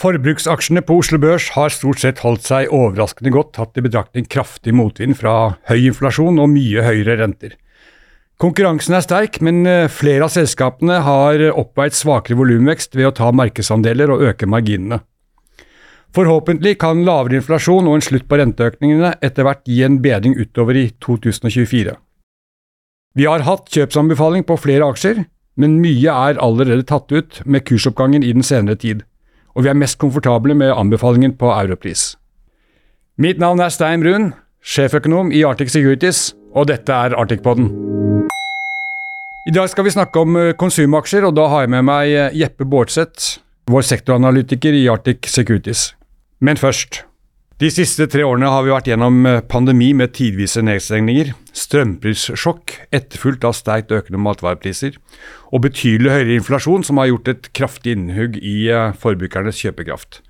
Forbruksaksjene 0.00 0.80
på 0.80 0.94
Oslo 1.02 1.18
Børs 1.20 1.50
har 1.52 1.72
stort 1.74 2.00
sett 2.00 2.22
holdt 2.24 2.46
seg 2.48 2.70
overraskende 2.72 3.32
godt, 3.34 3.50
tatt 3.58 3.76
i 3.76 3.82
betraktning 3.84 4.24
kraftig 4.32 4.72
motvind 4.72 5.18
fra 5.18 5.58
høy 5.68 5.90
inflasjon 5.90 6.40
og 6.40 6.48
mye 6.48 6.84
høyere 6.86 7.18
renter. 7.20 7.58
Konkurransen 8.40 8.96
er 8.96 9.04
sterk, 9.04 9.36
men 9.44 9.58
eh, 9.68 9.90
flere 9.92 10.24
av 10.24 10.32
selskapene 10.32 11.02
har 11.04 11.44
oppveid 11.50 11.92
svakere 11.92 12.38
volumvekst 12.38 12.96
ved 12.96 13.10
å 13.10 13.16
ta 13.18 13.28
markedsandeler 13.36 14.14
og 14.14 14.24
øke 14.30 14.48
marginene. 14.48 15.02
Forhåpentlig 16.16 16.78
kan 16.80 17.04
lavere 17.04 17.42
inflasjon 17.42 17.84
og 17.84 17.98
en 17.98 18.06
slutt 18.06 18.24
på 18.30 18.40
renteøkningene 18.40 19.12
etter 19.20 19.44
hvert 19.44 19.68
gi 19.68 19.82
en 19.84 20.00
bedring 20.00 20.38
utover 20.40 20.80
i 20.80 20.86
2024. 21.04 21.92
Vi 23.20 23.28
har 23.28 23.44
hatt 23.44 23.68
kjøpsanbefaling 23.68 24.48
på 24.48 24.56
flere 24.64 24.88
aksjer, 24.88 25.26
men 25.60 25.76
mye 25.84 26.16
er 26.30 26.40
allerede 26.40 26.88
tatt 26.88 27.12
ut 27.12 27.42
med 27.44 27.68
kursoppgangen 27.68 28.24
i 28.24 28.32
den 28.32 28.46
senere 28.46 28.80
tid 28.80 29.04
og 29.54 29.64
vi 29.64 29.70
er 29.72 29.78
mest 29.78 29.98
komfortable 30.00 30.54
med 30.54 30.72
anbefalingen 30.74 31.36
på 31.38 31.50
Europris. 31.52 32.14
Mitt 33.20 33.40
navn 33.42 33.60
er 33.60 33.72
Stein 33.72 34.04
Brun, 34.04 34.32
sjeføkonom 34.62 35.32
i 35.32 35.42
Arctic 35.44 35.72
Securities, 35.72 36.30
og 36.54 36.70
dette 36.70 36.92
er 36.92 37.16
Arctic-podden. 37.18 37.68
I 39.48 39.52
dag 39.56 39.68
skal 39.72 39.86
vi 39.86 39.92
snakke 39.94 40.20
om 40.20 40.36
eh, 40.36 40.54
konsumaksjer, 40.58 41.24
og 41.26 41.36
da 41.36 41.46
har 41.48 41.64
jeg 41.64 41.72
med 41.72 41.86
meg 41.88 42.10
eh, 42.12 42.34
Jeppe 42.42 42.66
Bårdseth, 42.68 43.40
vår 43.70 43.86
sektoranalytiker 43.88 44.76
i 44.76 44.86
Arctic 44.92 45.30
Securities. 45.32 45.94
Men 46.40 46.60
først 46.60 47.04
de 47.60 47.68
siste 47.68 48.06
tre 48.08 48.22
årene 48.24 48.48
har 48.48 48.62
vi 48.64 48.72
vært 48.72 48.86
gjennom 48.88 49.26
eh, 49.28 49.42
pandemi 49.44 49.90
med 49.92 50.14
tidvise 50.16 50.62
nedstengninger, 50.64 51.34
strømprissjokk 51.52 52.72
etterfulgt 52.96 53.44
av 53.44 53.52
sterkt 53.58 53.92
økende 53.92 54.20
matvarepriser, 54.24 54.94
og 55.52 55.66
betydelig 55.66 56.14
høyere 56.14 56.38
inflasjon 56.38 56.86
som 56.88 56.96
har 56.96 57.10
gjort 57.10 57.28
et 57.28 57.50
kraftig 57.58 57.98
innhugg 57.98 58.38
i 58.40 58.70
eh, 58.72 58.94
forbrukernes 59.02 59.60
kjøpekraft. 59.60 60.22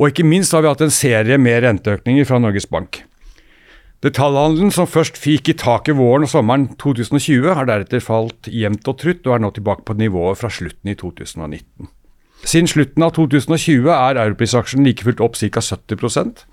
Og 0.00 0.08
ikke 0.08 0.24
minst 0.24 0.56
har 0.56 0.64
vi 0.64 0.70
hatt 0.70 0.84
en 0.86 0.94
serie 0.94 1.36
med 1.36 1.66
renteøkninger 1.66 2.24
fra 2.30 2.40
Norges 2.40 2.66
Bank. 2.72 3.02
Detaljhandelen 4.04 4.72
som 4.72 4.88
først 4.88 5.20
fikk 5.20 5.52
i 5.52 5.56
taket 5.60 5.96
våren 6.00 6.24
og 6.24 6.32
sommeren 6.32 6.70
2020, 6.80 7.44
har 7.60 7.68
deretter 7.68 8.00
falt 8.04 8.48
jevnt 8.48 8.88
og 8.88 8.98
trutt, 9.04 9.20
og 9.28 9.36
er 9.36 9.44
nå 9.44 9.52
tilbake 9.52 9.84
på 9.84 9.98
nivået 10.00 10.40
fra 10.40 10.48
slutten 10.52 10.92
i 10.92 10.96
2019. 10.96 11.92
Siden 12.44 12.68
slutten 12.68 13.02
av 13.02 13.14
2020 13.16 13.88
er 13.88 14.20
europrisaksjen 14.20 14.84
like 14.84 15.06
fullt 15.06 15.22
opp 15.24 15.38
ca. 15.40 15.64
70% 15.64 16.44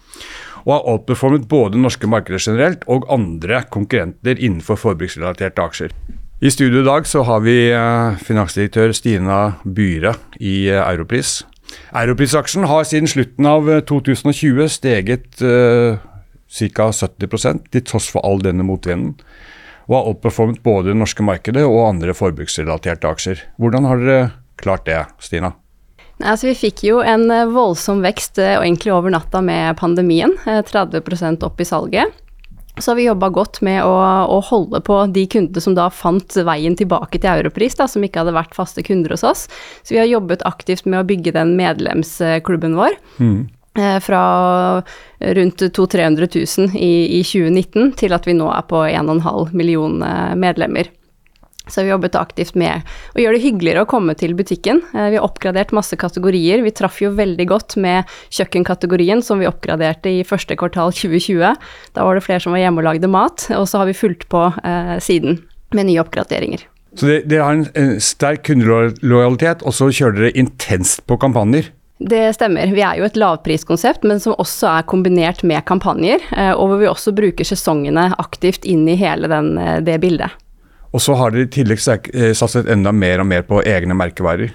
og 0.61 0.73
har 0.75 0.87
outperformet 0.93 1.47
både 1.49 1.79
norske 1.81 2.07
markeder 2.09 2.41
generelt 2.41 2.83
og 2.91 3.07
andre 3.13 3.63
konkurrenter 3.73 4.37
innenfor 4.37 4.77
forbruksrelaterte 4.77 5.63
aksjer. 5.63 5.95
I 6.41 6.49
studio 6.49 6.81
i 6.81 6.87
dag 6.87 7.05
så 7.05 7.23
har 7.25 7.43
vi 7.45 7.55
eh, 7.69 8.17
finansdirektør 8.25 8.93
Stina 8.97 9.39
Byhre 9.65 10.15
i 10.41 10.69
Europris. 10.73 11.43
Europris-aksjen 11.93 12.65
har 12.69 12.87
siden 12.87 13.09
slutten 13.09 13.45
av 13.45 13.69
2020 13.89 14.63
eh, 14.63 14.71
steget 14.71 15.43
eh, 15.45 16.01
ca. 16.73 16.89
70 16.91 17.61
til 17.71 17.85
tross 17.85 18.09
for 18.11 18.25
all 18.25 18.41
denne 18.41 18.65
motvinden, 18.65 19.15
og 19.85 19.97
har 19.97 20.11
outperformet 20.13 20.63
både 20.65 20.91
det 20.91 20.99
norske 20.99 21.25
markedet 21.25 21.63
og 21.67 21.83
andre 21.91 22.17
forbruksrelaterte 22.17 23.07
aksjer. 23.07 23.45
Hvordan 23.61 23.89
har 23.89 24.01
dere 24.01 24.29
klart 24.61 24.89
det, 24.89 25.03
Stina? 25.21 25.53
Altså, 26.23 26.49
vi 26.51 26.57
fikk 26.57 26.83
jo 26.85 27.01
en 27.05 27.29
eh, 27.33 27.49
voldsom 27.51 28.01
vekst 28.05 28.39
eh, 28.41 28.57
og 28.57 28.65
egentlig 28.65 28.93
over 28.95 29.13
natta 29.13 29.41
med 29.45 29.77
pandemien. 29.79 30.33
30 30.45 31.01
eh, 31.01 31.37
opp 31.47 31.61
i 31.61 31.67
salget. 31.67 32.17
Så 32.79 32.91
har 32.91 32.97
vi 32.97 33.05
jobba 33.05 33.27
godt 33.35 33.59
med 33.65 33.83
å, 33.83 33.93
å, 34.31 34.37
holde 34.47 34.79
på 34.85 34.95
de 35.11 35.25
kundene 35.29 35.61
som 35.61 35.75
da 35.75 35.89
fant 35.91 36.37
veien 36.47 36.77
tilbake 36.79 37.19
til 37.19 37.43
Europris, 37.43 37.75
da, 37.77 37.85
som 37.91 38.03
ikke 38.05 38.23
hadde 38.23 38.35
vært 38.35 38.55
faste 38.55 38.83
kunder 38.85 39.13
hos 39.13 39.25
oss. 39.27 39.47
Så 39.83 39.95
vi 39.95 39.99
har 39.99 40.09
jobbet 40.09 40.45
aktivt 40.47 40.87
med 40.87 41.01
å 41.01 41.07
bygge 41.07 41.35
den 41.35 41.57
medlemsklubben 41.59 42.77
vår. 42.79 42.95
Mm. 43.19 43.41
Fra 44.03 44.21
rundt 45.37 45.61
200 45.63 45.69
000-300 45.77 46.31
000 46.59 46.79
i, 46.79 47.19
i 47.19 47.21
2019 47.23 47.93
til 48.01 48.15
at 48.15 48.25
vi 48.27 48.35
nå 48.35 48.49
er 48.51 48.65
på 48.67 48.81
1,5 48.87 49.53
million 49.55 49.95
medlemmer. 50.39 50.89
Så 51.71 51.85
vi 51.85 51.91
jobbet 51.93 52.17
aktivt 52.19 52.57
med 52.59 52.83
å 53.15 53.21
gjøre 53.23 53.37
det 53.37 53.45
hyggeligere 53.45 53.85
å 53.85 53.89
komme 53.89 54.15
til 54.19 54.35
butikken. 54.37 54.81
Eh, 54.91 55.09
vi 55.13 55.19
har 55.19 55.27
oppgradert 55.27 55.71
masse 55.75 55.95
kategorier. 55.99 56.63
Vi 56.65 56.73
traff 56.75 56.99
jo 57.03 57.13
veldig 57.15 57.47
godt 57.47 57.77
med 57.81 58.09
kjøkkenkategorien 58.35 59.23
som 59.23 59.39
vi 59.39 59.49
oppgraderte 59.49 60.11
i 60.11 60.25
første 60.27 60.57
kvartal 60.59 60.91
2020. 60.95 61.55
Da 61.95 62.07
var 62.07 62.19
det 62.19 62.25
flere 62.27 62.43
som 62.43 62.55
var 62.55 62.63
hjemme 62.63 62.83
og 62.83 62.89
lagde 62.89 63.11
mat, 63.11 63.47
og 63.55 63.65
så 63.71 63.81
har 63.81 63.89
vi 63.89 63.97
fulgt 63.97 64.27
på 64.31 64.49
eh, 64.63 64.97
siden 65.03 65.39
med 65.71 65.87
nye 65.87 66.03
oppgraderinger. 66.03 66.67
Så 66.99 67.07
dere 67.07 67.45
har 67.45 67.55
en, 67.55 67.67
en 67.79 67.93
sterk 68.03 68.43
kundelojalitet, 68.49 69.63
og 69.63 69.75
så 69.75 69.87
kjører 69.95 70.25
dere 70.25 70.39
intenst 70.43 71.05
på 71.07 71.15
kampanjer? 71.21 71.71
Det 72.01 72.31
stemmer. 72.33 72.71
Vi 72.73 72.81
er 72.81 72.97
jo 72.97 73.05
et 73.05 73.17
lavpriskonsept, 73.19 74.05
men 74.09 74.19
som 74.19 74.33
også 74.41 74.69
er 74.71 74.87
kombinert 74.89 75.43
med 75.45 75.61
kampanjer. 75.69 76.23
Eh, 76.33 76.53
og 76.55 76.71
hvor 76.71 76.81
vi 76.81 76.89
også 76.89 77.13
bruker 77.15 77.47
sesongene 77.47 78.09
aktivt 78.21 78.65
inn 78.65 78.87
i 78.89 78.97
hele 78.97 79.29
den, 79.29 79.53
eh, 79.61 79.77
det 79.85 79.99
bildet. 80.01 80.33
Og 80.91 81.03
så 81.03 81.15
har 81.15 81.31
dere 81.31 81.47
i 81.47 81.51
tillegg 81.51 82.09
eh, 82.13 82.33
satset 82.37 82.69
enda 82.71 82.91
mer 82.91 83.23
og 83.23 83.29
mer 83.29 83.45
på 83.47 83.61
egne 83.63 83.95
merkevarer. 83.97 84.51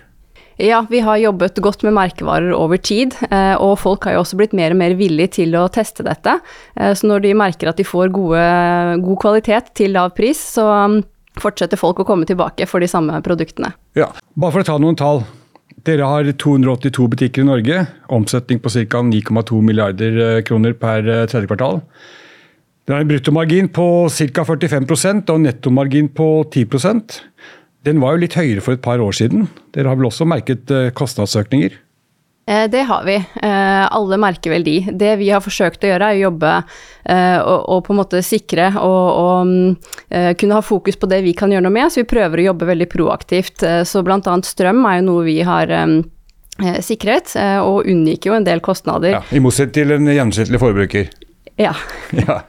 Ja, 0.56 0.86
vi 0.88 1.02
har 1.04 1.18
jobbet 1.20 1.58
godt 1.60 1.82
med 1.84 1.92
merkevarer 1.92 2.54
over 2.56 2.80
tid, 2.80 3.12
eh, 3.28 3.54
og 3.60 3.76
folk 3.82 4.06
har 4.08 4.16
jo 4.16 4.22
også 4.22 4.38
blitt 4.40 4.54
mer 4.56 4.72
og 4.72 4.80
mer 4.80 4.94
villige 4.96 5.34
til 5.40 5.56
å 5.60 5.66
teste 5.72 6.04
dette. 6.06 6.38
Eh, 6.80 6.94
så 6.96 7.08
når 7.08 7.26
de 7.26 7.34
merker 7.36 7.68
at 7.68 7.80
de 7.80 7.84
får 7.84 8.12
gode, 8.16 8.44
god 9.04 9.20
kvalitet 9.20 9.72
til 9.76 9.92
lav 9.96 10.14
pris, 10.16 10.40
så 10.56 10.64
um, 10.88 11.02
fortsetter 11.40 11.80
folk 11.80 12.00
å 12.00 12.08
komme 12.08 12.28
tilbake 12.28 12.68
for 12.68 12.80
de 12.80 12.88
samme 12.88 13.20
produktene. 13.24 13.74
Ja, 14.00 14.12
Bare 14.36 14.56
for 14.56 14.64
å 14.64 14.68
ta 14.68 14.78
noen 14.80 14.96
tall. 14.96 15.24
Dere 15.84 16.08
har 16.08 16.24
282 16.24 17.04
butikker 17.12 17.44
i 17.44 17.48
Norge, 17.48 17.82
omsetning 18.12 18.60
på 18.64 18.72
ca. 18.72 19.04
9,2 19.04 19.60
milliarder 19.64 20.40
kroner 20.48 20.72
per 20.76 21.04
tredje 21.28 21.46
kvartal. 21.46 21.82
Det 22.86 22.94
er 22.94 23.02
en 23.02 23.08
bruttomargin 23.10 23.68
på 23.74 23.84
ca. 24.14 24.44
45% 24.46 25.32
og 25.34 25.40
nettomargin 25.42 26.06
på 26.14 26.28
10% 26.54 27.16
Den 27.86 27.98
var 28.02 28.14
jo 28.14 28.22
litt 28.22 28.36
høyere 28.38 28.62
for 28.62 28.76
et 28.76 28.84
par 28.84 29.02
år 29.02 29.16
siden. 29.18 29.48
Dere 29.74 29.90
har 29.90 29.98
vel 29.98 30.06
også 30.06 30.26
merket 30.26 30.70
eh, 30.70 30.92
kostnadsøkninger? 30.94 31.74
Eh, 32.46 32.64
det 32.70 32.84
har 32.86 33.02
vi. 33.06 33.16
Eh, 33.18 33.82
alle 33.90 34.20
merker 34.22 34.54
vel 34.54 34.66
de. 34.66 34.76
Det 34.90 35.16
vi 35.18 35.32
har 35.34 35.42
forsøkt 35.42 35.82
å 35.82 35.90
gjøre, 35.90 36.12
er 36.12 36.20
å 36.20 36.24
jobbe 36.28 36.54
og, 37.06 37.60
og 37.74 37.82
på 37.86 37.94
en 37.94 38.00
måte 38.00 38.22
sikre 38.26 38.72
og, 38.82 39.04
og 39.22 40.38
kunne 40.38 40.58
ha 40.58 40.62
fokus 40.66 40.98
på 40.98 41.10
det 41.10 41.20
vi 41.26 41.34
kan 41.38 41.50
gjøre 41.54 41.66
noe 41.66 41.74
med. 41.74 41.90
Så 41.90 42.02
vi 42.02 42.10
prøver 42.14 42.42
å 42.42 42.48
jobbe 42.52 42.70
veldig 42.70 42.90
proaktivt. 42.90 43.66
Så 43.86 44.02
bl.a. 44.06 44.38
strøm 44.46 44.86
er 44.90 45.00
jo 45.00 45.06
noe 45.10 45.26
vi 45.26 45.36
har 45.46 45.74
sikret, 46.82 47.34
og 47.62 47.86
unngikk 47.86 48.30
jo 48.30 48.34
en 48.38 48.46
del 48.46 48.62
kostnader. 48.64 49.20
Ja, 49.20 49.22
I 49.30 49.42
motsetning 49.42 49.78
til 49.78 49.94
en 49.98 50.10
gjennomsnittlig 50.10 50.62
forbruker? 50.62 51.14
Ja. 51.56 51.72
ja 52.26 52.42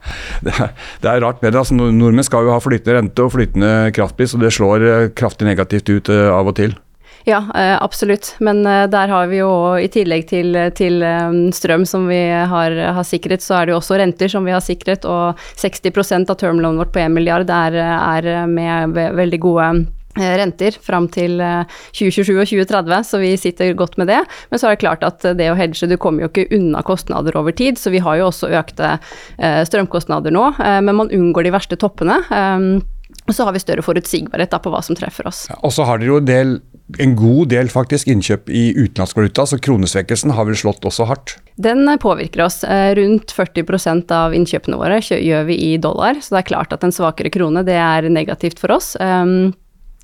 det, 0.43 0.51
er, 0.51 0.73
det, 1.01 1.07
er, 1.07 1.21
rart 1.23 1.41
med 1.41 1.53
det. 1.53 1.61
Altså, 1.61 1.77
nordmenn 1.77 2.25
skal 2.27 2.47
jo 2.47 2.55
ha 2.55 2.59
flytende 2.63 2.99
rente 2.99 3.23
og 3.23 3.33
flytende 3.35 3.71
kraftpris, 3.95 4.35
og 4.35 4.43
det 4.43 4.51
slår 4.55 4.83
eh, 4.87 5.07
kraftig 5.17 5.47
negativt 5.47 5.89
ut 5.89 6.11
uh, 6.11 6.27
av 6.35 6.51
og 6.51 6.57
til. 6.59 6.75
Ja, 7.27 7.41
uh, 7.49 7.75
absolutt. 7.83 8.33
Men 8.43 8.61
der 8.63 9.11
har 9.11 9.27
vi 9.31 9.41
jo 9.41 9.51
i 9.79 9.89
tillegg 9.91 10.27
til, 10.29 10.55
til 10.77 11.03
strøm 11.55 11.83
som 11.87 12.07
vi 12.11 12.21
har, 12.29 12.75
har, 12.99 13.07
sikret, 13.07 13.43
så 13.43 13.59
er 13.59 13.67
det 13.67 13.75
jo 13.75 13.81
også 13.81 13.99
renter 13.99 14.31
som 14.31 14.47
vi 14.47 14.55
har 14.55 14.63
sikret. 14.63 15.07
Og 15.07 15.39
60 15.59 16.27
av 16.27 16.35
termlånet 16.35 16.83
vårt 16.83 16.95
på 16.95 17.03
1 17.03 17.15
milliard 17.15 17.51
er, 17.51 17.79
er 17.79 18.47
med 18.47 18.95
veldig 18.95 19.43
gode 19.43 19.69
Eh, 19.71 19.96
renter 20.17 20.77
fram 20.83 21.07
til 21.13 21.37
2027 21.95 22.33
eh, 22.33 22.41
og 22.41 22.49
2030, 22.51 23.07
så 23.09 23.21
vi 23.21 23.31
sitter 23.39 23.73
godt 23.77 23.97
med 24.01 24.11
det. 24.11 24.19
Men 24.51 24.61
så 24.61 24.69
er 24.69 24.75
det 24.75 24.83
klart 24.83 25.05
at 25.07 25.25
det 25.37 25.51
å 25.51 25.57
hedge, 25.57 25.89
du 25.89 25.97
kommer 26.01 26.25
jo 26.25 26.31
ikke 26.31 26.49
unna 26.57 26.83
kostnader 26.85 27.37
over 27.39 27.55
tid, 27.55 27.79
så 27.79 27.93
vi 27.93 28.03
har 28.03 28.19
jo 28.19 28.29
også 28.31 28.51
økte 28.57 28.97
eh, 29.37 29.63
strømkostnader 29.67 30.33
nå, 30.33 30.49
men 30.57 30.95
man 30.95 31.11
unngår 31.13 31.47
de 31.47 31.55
verste 31.55 31.77
toppene. 31.79 32.21
Og 33.27 33.35
så 33.35 33.43
har 33.43 33.55
vi 33.55 33.59
større 33.59 33.83
forutsigbarhet 33.83 34.55
på 34.63 34.71
hva 34.71 34.79
som 34.83 34.95
treffer 34.95 35.27
oss. 35.27 35.45
Ja, 35.51 35.57
og 35.65 35.73
så 35.75 35.85
har 35.87 35.99
dere 35.99 36.13
jo 36.13 36.19
del, 36.23 36.53
en 37.03 37.15
god 37.19 37.51
del 37.51 37.71
faktisk 37.71 38.07
innkjøp 38.11 38.47
i 38.47 38.69
utenlandsk 38.77 39.19
valuta, 39.19 39.43
så 39.47 39.59
kronesvekkelsen 39.59 40.31
har 40.35 40.47
vel 40.47 40.59
slått 40.59 40.87
også 40.87 41.07
hardt? 41.09 41.35
Den 41.59 41.87
påvirker 41.99 42.45
oss. 42.45 42.61
Rundt 42.99 43.35
40% 43.35 44.13
av 44.15 44.35
innkjøpene 44.37 44.79
våre 44.79 45.01
gjør 45.03 45.47
vi 45.49 45.59
i 45.73 45.75
dollar, 45.81 46.21
så 46.23 46.37
det 46.37 46.43
er 46.43 46.51
klart 46.53 46.75
at 46.75 46.87
en 46.87 46.95
svakere 46.95 47.31
krone 47.33 47.65
det 47.67 47.75
er 47.81 48.07
negativt 48.11 48.63
for 48.63 48.77
oss. 48.77 48.93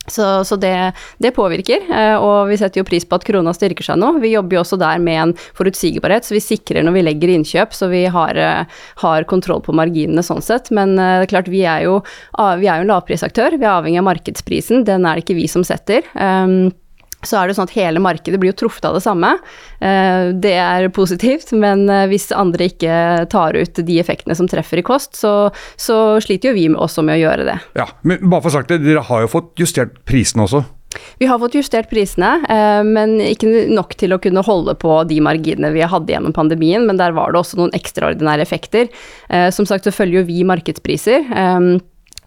Så, 0.07 0.44
så 0.44 0.55
det, 0.59 0.91
det, 1.23 1.31
påvirker, 1.31 1.85
eh, 1.88 2.15
og 2.19 2.50
vi 2.50 2.57
setter 2.59 2.81
jo 2.81 2.88
pris 2.88 3.05
på 3.07 3.15
at 3.15 3.23
krona 3.23 3.53
styrker 3.55 3.85
seg 3.88 4.01
nå. 4.01 4.09
Vi 4.19 4.33
jobber 4.33 4.57
jo 4.57 4.63
også 4.65 4.79
der 4.81 5.00
med 5.00 5.19
en 5.21 5.33
forutsigbarhet, 5.55 6.27
så 6.27 6.35
vi 6.35 6.44
sikrer 6.44 6.83
når 6.83 6.97
vi 6.97 7.05
legger 7.07 7.31
innkjøp, 7.31 7.75
så 7.75 7.88
vi 7.91 8.03
har, 8.11 8.35
eh, 8.35 8.83
har 9.05 9.27
kontroll 9.31 9.63
på 9.63 9.75
marginene 9.75 10.25
sånn 10.25 10.44
sett. 10.44 10.73
Men 10.75 10.97
eh, 10.97 11.21
det 11.21 11.29
er 11.29 11.33
klart, 11.38 11.51
vi 11.51 11.63
er 11.63 11.88
jo, 11.88 12.01
vi 12.59 12.67
er 12.67 12.81
jo 12.81 12.88
en 12.88 12.91
lavprisaktør, 12.91 13.55
vi 13.55 13.63
er 13.63 13.77
avhengig 13.77 14.03
av 14.03 14.09
markedsprisen, 14.11 14.83
den 14.89 15.07
er 15.07 15.15
det 15.15 15.23
ikke 15.23 15.39
vi 15.39 15.47
som 15.51 15.63
setter. 15.67 16.03
Um, 16.19 16.73
så 17.27 17.39
er 17.39 17.49
det 17.49 17.57
sånn 17.57 17.69
at 17.69 17.75
hele 17.75 18.01
markedet 18.03 18.39
blir 18.41 18.53
jo 18.53 18.59
truffet 18.63 18.87
av 18.89 18.97
det 18.97 19.03
samme. 19.05 19.33
Eh, 19.79 20.31
det 20.43 20.55
er 20.59 20.89
positivt, 20.95 21.53
men 21.57 21.85
eh, 21.91 22.05
hvis 22.11 22.29
andre 22.35 22.69
ikke 22.71 22.99
tar 23.31 23.57
ut 23.57 23.83
de 23.83 23.99
effektene 24.01 24.37
som 24.37 24.49
treffer 24.49 24.81
i 24.81 24.85
kost, 24.85 25.17
så, 25.19 25.49
så 25.79 26.19
sliter 26.23 26.51
jo 26.51 26.57
vi 26.57 26.69
også 26.73 27.05
med 27.05 27.17
å 27.19 27.23
gjøre 27.23 27.49
det. 27.49 27.57
Ja, 27.79 27.89
men 28.07 28.23
bare 28.29 28.45
for 28.45 28.55
sagt 28.55 28.71
det, 28.71 28.83
Dere 28.83 29.03
har 29.07 29.25
jo 29.25 29.35
fått 29.35 29.53
justert 29.61 30.01
prisene 30.09 30.47
også? 30.47 30.63
Vi 31.17 31.25
har 31.25 31.39
fått 31.41 31.55
justert 31.57 31.87
prisene, 31.89 32.35
men 32.85 33.15
ikke 33.23 33.49
nok 33.73 33.95
til 33.97 34.13
å 34.13 34.19
kunne 34.21 34.43
holde 34.45 34.75
på 34.77 34.99
de 35.09 35.17
marginene 35.25 35.71
vi 35.73 35.81
hadde 35.89 36.13
gjennom 36.13 36.35
pandemien. 36.35 36.85
Men 36.85 36.99
der 36.99 37.15
var 37.17 37.33
det 37.33 37.39
også 37.39 37.57
noen 37.57 37.73
ekstraordinære 37.73 38.45
effekter. 38.45 38.91
Som 39.57 39.65
sagt 39.65 39.89
så 39.89 39.95
følger 39.95 40.21
jo 40.21 40.27
vi 40.27 40.43
markedspriser. 40.45 41.25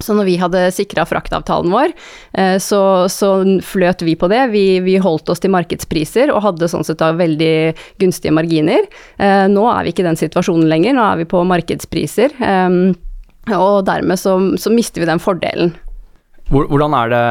Så 0.03 0.17
når 0.17 0.29
vi 0.29 0.37
hadde 0.41 0.65
sikra 0.75 1.07
fraktavtalen 1.09 1.73
vår, 1.73 1.95
eh, 2.37 2.57
så, 2.63 2.81
så, 3.13 3.31
fløt 3.65 4.05
vi 4.05 4.17
på 4.19 4.29
det. 4.33 4.43
Vi, 4.53 4.65
vi, 4.85 4.99
holdt 5.03 5.31
oss 5.33 5.43
til 5.43 5.53
markedspriser 5.55 6.33
og 6.35 6.45
hadde 6.45 6.69
sånn 6.71 6.85
sett 6.87 7.01
da 7.01 7.13
veldig 7.17 7.57
gunstige 8.01 8.35
marginer. 8.37 8.87
Eh, 9.17 9.47
nå 9.53 9.65
er 9.73 9.87
vi 9.87 9.95
ikke 9.95 10.05
i 10.05 10.11
den 10.11 10.21
situasjonen 10.21 10.69
lenger, 10.71 10.97
nå 10.97 11.07
er 11.07 11.23
vi 11.23 11.31
på 11.31 11.43
markedspriser. 11.49 12.37
Eh, 12.37 12.79
og 13.57 13.83
dermed 13.87 14.19
så, 14.21 14.37
så 14.59 14.73
mister 14.75 15.03
vi 15.03 15.11
den 15.11 15.23
fordelen. 15.23 15.75
Hvordan 16.47 16.93
er 16.95 17.11
det 17.11 17.25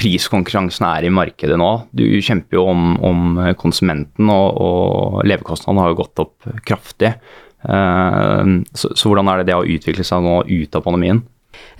priskonkurransen 0.00 0.86
er 0.88 1.04
i 1.04 1.12
markedet 1.12 1.58
nå? 1.60 1.68
Du 1.92 2.04
kjemper 2.24 2.56
jo 2.56 2.62
om, 2.72 2.94
om 3.04 3.40
konsumenten, 3.60 4.30
og, 4.32 4.60
og 4.64 5.18
levekostnadene 5.28 5.82
har 5.84 5.92
jo 5.92 5.98
gått 5.98 6.22
opp 6.24 6.48
kraftig. 6.64 7.10
Så, 7.60 8.92
så 8.96 9.10
hvordan 9.10 9.28
er 9.28 9.42
det 9.42 9.50
det 9.50 9.58
å 9.58 9.66
utvikle 9.68 10.06
seg 10.08 10.24
nå 10.24 10.38
ut 10.48 10.78
av 10.78 10.86
pandemien? 10.86 11.20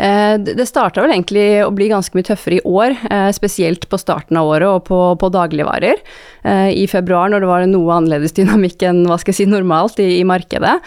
Eh, 0.00 0.34
det 0.40 0.66
starta 0.68 1.02
vel 1.04 1.12
egentlig 1.12 1.60
å 1.64 1.72
bli 1.76 1.90
ganske 1.90 2.16
mye 2.16 2.28
tøffere 2.30 2.58
i 2.58 2.64
år, 2.64 2.96
eh, 3.10 3.28
spesielt 3.36 3.84
på 3.90 4.00
starten 4.00 4.38
av 4.40 4.48
året 4.48 4.68
og 4.68 4.86
på, 4.88 5.00
på 5.20 5.30
dagligvarer. 5.34 6.00
Eh, 6.44 6.70
I 6.82 6.86
februar, 6.88 7.28
når 7.28 7.44
det 7.44 7.50
var 7.50 7.66
noe 7.68 7.98
annerledes 7.98 8.36
dynamikk 8.38 8.86
enn 8.88 9.04
hva 9.08 9.20
skal 9.20 9.34
jeg 9.34 9.42
si, 9.42 9.50
normalt 9.50 10.00
i, 10.00 10.08
i 10.20 10.24
markedet. 10.24 10.78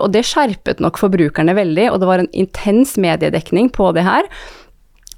Og 0.00 0.10
det 0.12 0.22
skjerpet 0.28 0.80
nok 0.82 0.98
forbrukerne 1.00 1.54
veldig, 1.56 1.88
og 1.90 2.00
det 2.02 2.08
var 2.08 2.22
en 2.22 2.30
intens 2.36 2.96
mediedekning 3.00 3.70
på 3.74 3.90
det 3.96 4.04
her 4.06 4.28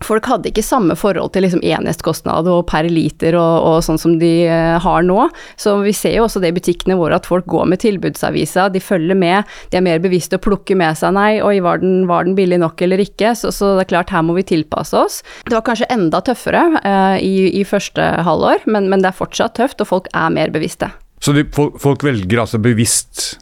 folk 0.07 0.27
hadde 0.31 0.51
ikke 0.51 0.65
samme 0.65 0.97
forhold 0.99 1.33
til 1.35 1.47
liksom 1.47 1.63
enhetskostnad 1.65 2.49
og 2.51 2.65
per 2.71 2.89
liter 2.91 3.37
og, 3.39 3.55
og, 3.69 3.77
sånn 3.87 4.01
som 4.01 4.17
de 4.21 4.33
uh, 4.49 4.79
har 4.83 5.07
nå. 5.07 5.27
Så 5.61 5.77
vi 5.85 5.95
ser 5.97 6.17
jo 6.19 6.27
også 6.27 6.43
det 6.43 6.53
i 6.53 6.57
butikkene 6.57 6.99
våre 6.99 7.19
at 7.19 7.29
folk 7.29 7.47
går 7.51 7.69
med 7.73 7.83
tilbudsavisa, 7.83 8.69
de 8.73 8.83
følger 8.83 9.19
med, 9.19 9.49
de 9.73 9.81
er 9.81 9.87
mer 9.87 10.03
bevisste 10.03 10.39
å 10.39 10.43
plukke 10.43 10.77
med 10.79 10.99
seg 10.99 11.15
nei, 11.17 11.31
oi, 11.45 11.59
var 11.65 11.83
den, 11.83 12.07
var 12.11 12.27
den 12.29 12.37
billig 12.39 12.61
nok 12.63 12.81
eller 12.85 13.03
ikke? 13.03 13.35
Så, 13.39 13.53
så, 13.55 13.75
det 13.77 13.87
er 13.87 13.93
klart, 13.97 14.15
her 14.15 14.25
må 14.27 14.37
vi 14.39 14.47
tilpasse 14.49 14.97
oss. 14.99 15.21
Det 15.49 15.57
var 15.57 15.65
kanskje 15.67 15.91
enda 15.93 16.23
tøffere 16.25 16.65
eh, 16.83 17.17
i, 17.25 17.35
i, 17.61 17.65
første 17.69 18.05
halvår, 18.27 18.67
men, 18.67 18.89
men, 18.93 19.05
det 19.05 19.13
er 19.13 19.19
fortsatt 19.19 19.57
tøft, 19.59 19.83
og 19.83 19.91
folk 19.91 20.11
er 20.17 20.35
mer 20.35 20.53
bevisste. 20.55 20.91
Så 21.23 21.35
de, 21.37 21.47
folk, 21.55 21.79
folk 21.83 22.03
velger 22.07 22.43
altså 22.43 22.61
bevisst 22.63 23.42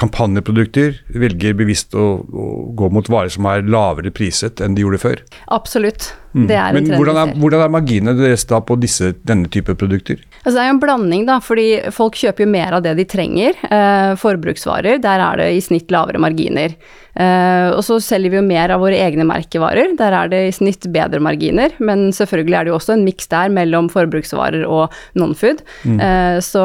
kampanjeprodukter, 0.00 0.94
velger 1.12 1.56
bevisst 1.58 1.92
å, 1.92 2.06
å, 2.24 2.44
gå 2.78 2.88
mot 2.94 3.08
varer 3.12 3.32
som 3.34 3.48
er 3.50 3.66
lavere 3.68 4.12
priset 4.14 4.62
enn 4.64 4.76
de 4.76 4.84
gjorde 4.86 5.00
før? 5.02 5.20
Absolutt. 5.52 6.12
Mm. 6.32 6.46
Det 6.48 6.56
er 6.56 6.68
en 6.70 6.78
Men 6.78 6.94
hvordan 6.96 7.20
er, 7.20 7.34
hvordan 7.36 7.64
er 7.64 7.74
marginene 7.74 8.16
deres 8.16 8.46
da 8.48 8.62
på 8.64 8.78
disse, 8.80 9.12
denne 9.28 9.50
type 9.52 9.76
produkter? 9.76 10.22
Altså 10.44 10.54
det 10.54 10.62
er 10.62 10.70
jo 10.70 10.76
en 10.76 10.82
blanding, 10.82 11.26
da, 11.28 11.38
fordi 11.44 11.66
folk 11.94 12.16
kjøper 12.18 12.44
jo 12.44 12.52
mer 12.52 12.76
av 12.78 12.84
det 12.84 12.94
de 12.98 13.06
trenger. 13.08 13.58
Eh, 13.68 14.14
forbruksvarer, 14.20 15.00
der 15.02 15.24
er 15.24 15.42
det 15.42 15.50
i 15.56 15.60
snitt 15.64 15.92
lavere 15.94 16.20
marginer. 16.22 16.74
Eh, 17.18 17.68
og 17.74 17.82
så 17.86 17.98
selger 18.02 18.32
vi 18.32 18.38
jo 18.38 18.46
mer 18.46 18.70
av 18.74 18.82
våre 18.84 18.98
egne 19.02 19.26
merkevarer, 19.26 19.96
der 19.98 20.14
er 20.14 20.30
det 20.30 20.42
i 20.46 20.54
snitt 20.54 20.86
bedre 20.94 21.20
marginer. 21.24 21.74
Men 21.82 22.08
selvfølgelig 22.14 22.58
er 22.58 22.66
det 22.66 22.72
jo 22.72 22.78
også 22.78 22.94
en 22.94 23.06
miks 23.06 23.30
der 23.32 23.52
mellom 23.54 23.90
forbruksvarer 23.92 24.66
og 24.68 24.94
non-food. 25.18 25.64
Mm. 25.84 25.98
Eh, 25.98 26.38
så, 26.44 26.64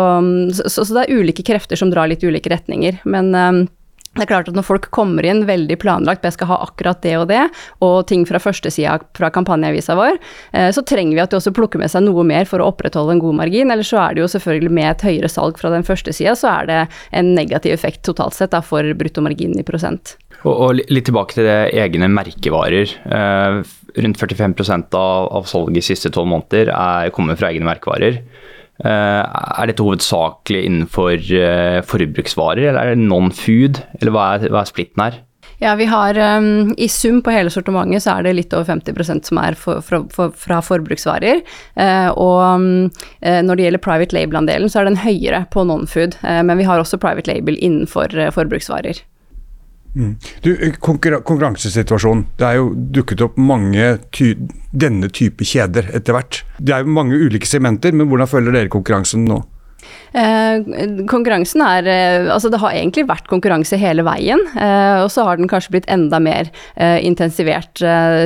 så, 0.53 0.69
så, 0.79 0.89
det 0.93 1.07
er 1.07 1.23
ulike 1.23 1.45
krefter 1.47 1.79
som 1.79 1.93
drar 1.93 2.11
litt 2.11 2.23
ulike 2.23 2.53
retninger. 2.53 3.01
Men 3.09 3.33
eh, 3.33 3.63
det 4.13 4.25
er 4.25 4.29
klart 4.29 4.49
at 4.49 4.57
Når 4.57 4.65
folk 4.67 4.89
kommer 4.93 5.25
inn 5.25 5.43
veldig 5.49 5.77
planlagt, 5.81 6.21
på 6.21 6.29
jeg 6.29 6.37
skal 6.37 6.51
ha 6.51 6.59
akkurat 6.67 7.01
det 7.01 7.15
og 7.17 7.27
det, 7.31 7.41
og 7.85 8.05
ting 8.09 8.27
fra 8.29 8.41
førstesida 8.41 8.99
fra 9.17 9.31
kampanjeavisa 9.33 9.95
vår, 9.97 10.19
eh, 10.53 10.69
så 10.75 10.83
trenger 10.85 11.17
vi 11.17 11.23
at 11.23 11.33
de 11.33 11.39
også 11.39 11.53
plukker 11.55 11.81
med 11.81 11.91
seg 11.91 12.05
noe 12.05 12.25
mer 12.27 12.45
for 12.49 12.61
å 12.61 12.69
opprettholde 12.69 13.15
en 13.15 13.23
god 13.23 13.39
margin. 13.41 13.73
Eller 13.73 13.87
så 13.87 13.99
er 14.03 14.13
det 14.13 14.23
jo 14.23 14.29
selvfølgelig 14.35 14.73
med 14.77 14.89
et 14.91 15.05
høyere 15.09 15.31
salg 15.31 15.57
fra 15.61 15.73
den 15.73 15.87
første 15.87 16.13
sida, 16.13 16.35
så 16.37 16.51
er 16.59 16.69
det 16.69 16.79
en 17.17 17.33
negativ 17.33 17.73
effekt 17.73 18.03
totalt 18.05 18.37
sett 18.37 18.53
da, 18.53 18.61
for 18.61 18.85
bruttomarginen 18.99 19.57
i 19.59 19.65
prosent. 19.65 20.15
Og, 20.43 20.53
og, 20.53 20.81
litt 20.91 21.07
tilbake 21.07 21.37
til 21.37 21.47
det 21.47 21.59
egne 21.79 22.09
merkevarer. 22.11 22.93
Eh, 23.17 23.59
rundt 24.03 24.21
45 24.21 24.55
av, 24.93 25.29
av 25.39 25.49
salget 25.49 25.81
i 25.81 25.87
siste 25.89 26.13
tolv 26.13 26.29
måneder 26.29 26.69
er, 26.73 27.13
kommer 27.15 27.39
fra 27.39 27.49
egne 27.49 27.65
merkevarer. 27.69 28.21
Eh, 28.83 29.23
er 29.23 29.69
dette 29.69 29.83
hovedsakelig 29.83 30.63
innenfor 30.67 31.13
eh, 31.15 31.79
forbruksvarer, 31.87 32.65
eller 32.69 32.81
er 32.81 32.97
det 32.97 33.05
non-food, 33.05 33.79
eller 34.01 34.15
hva 34.15 34.25
er, 34.35 34.49
hva 34.51 34.63
er 34.63 34.71
splitten 34.71 35.05
her? 35.05 35.21
Ja, 35.61 35.75
vi 35.79 35.85
har 35.87 36.17
um, 36.41 36.73
I 36.81 36.89
sum 36.91 37.21
på 37.23 37.31
hele 37.31 37.51
sortimentet 37.53 38.03
så 38.03 38.17
er 38.17 38.25
det 38.25 38.33
litt 38.35 38.55
over 38.57 38.67
50% 38.67 39.29
som 39.29 39.39
er 39.39 39.55
for, 39.55 39.79
for, 39.85 40.09
for, 40.11 40.33
fra 40.35 40.59
forbruksvarer. 40.65 41.39
Uh, 41.79 42.09
og 42.19 42.39
um, 42.43 42.67
når 43.21 43.55
det 43.55 43.67
gjelder 43.69 43.83
private 43.85 44.17
label-andelen, 44.17 44.71
så 44.71 44.81
er 44.81 44.89
den 44.89 44.99
høyere 44.99 45.45
på 45.53 45.63
non-food. 45.69 46.19
Uh, 46.25 46.41
men 46.43 46.59
vi 46.59 46.67
har 46.67 46.81
også 46.81 46.99
private 46.99 47.31
label 47.31 47.55
innenfor 47.63 48.11
uh, 48.19 48.31
forbruksvarer. 48.35 48.99
Du, 49.93 50.49
eh, 50.55 50.73
konkurransesituasjonen. 50.81 52.25
Det 52.37 52.47
er 52.47 52.57
jo 52.57 52.71
dukket 52.73 53.21
opp 53.21 53.37
mange 53.37 53.99
ty 54.11 54.33
denne 54.73 55.09
type 55.13 55.45
kjeder 55.45 55.91
etter 55.93 56.17
hvert. 56.17 56.41
Det 56.57 56.73
er 56.73 56.81
jo 56.83 56.95
mange 56.95 57.19
ulike 57.19 57.49
segmenter, 57.49 57.93
men 57.93 58.09
hvordan 58.09 58.29
følger 58.31 58.57
dere 58.57 58.73
konkurransen 58.73 59.27
nå? 59.29 59.43
Eh, 60.13 60.61
konkurransen 61.09 61.63
er 61.65 61.87
eh, 61.89 62.27
Altså, 62.29 62.51
det 62.53 62.59
har 62.61 62.75
egentlig 62.75 63.07
vært 63.09 63.25
konkurranse 63.31 63.77
hele 63.81 64.03
veien, 64.05 64.41
eh, 64.53 65.01
og 65.01 65.09
så 65.11 65.25
har 65.25 65.39
den 65.39 65.49
kanskje 65.49 65.73
blitt 65.73 65.89
enda 65.91 66.19
mer 66.21 66.49
intensivert 67.03 67.79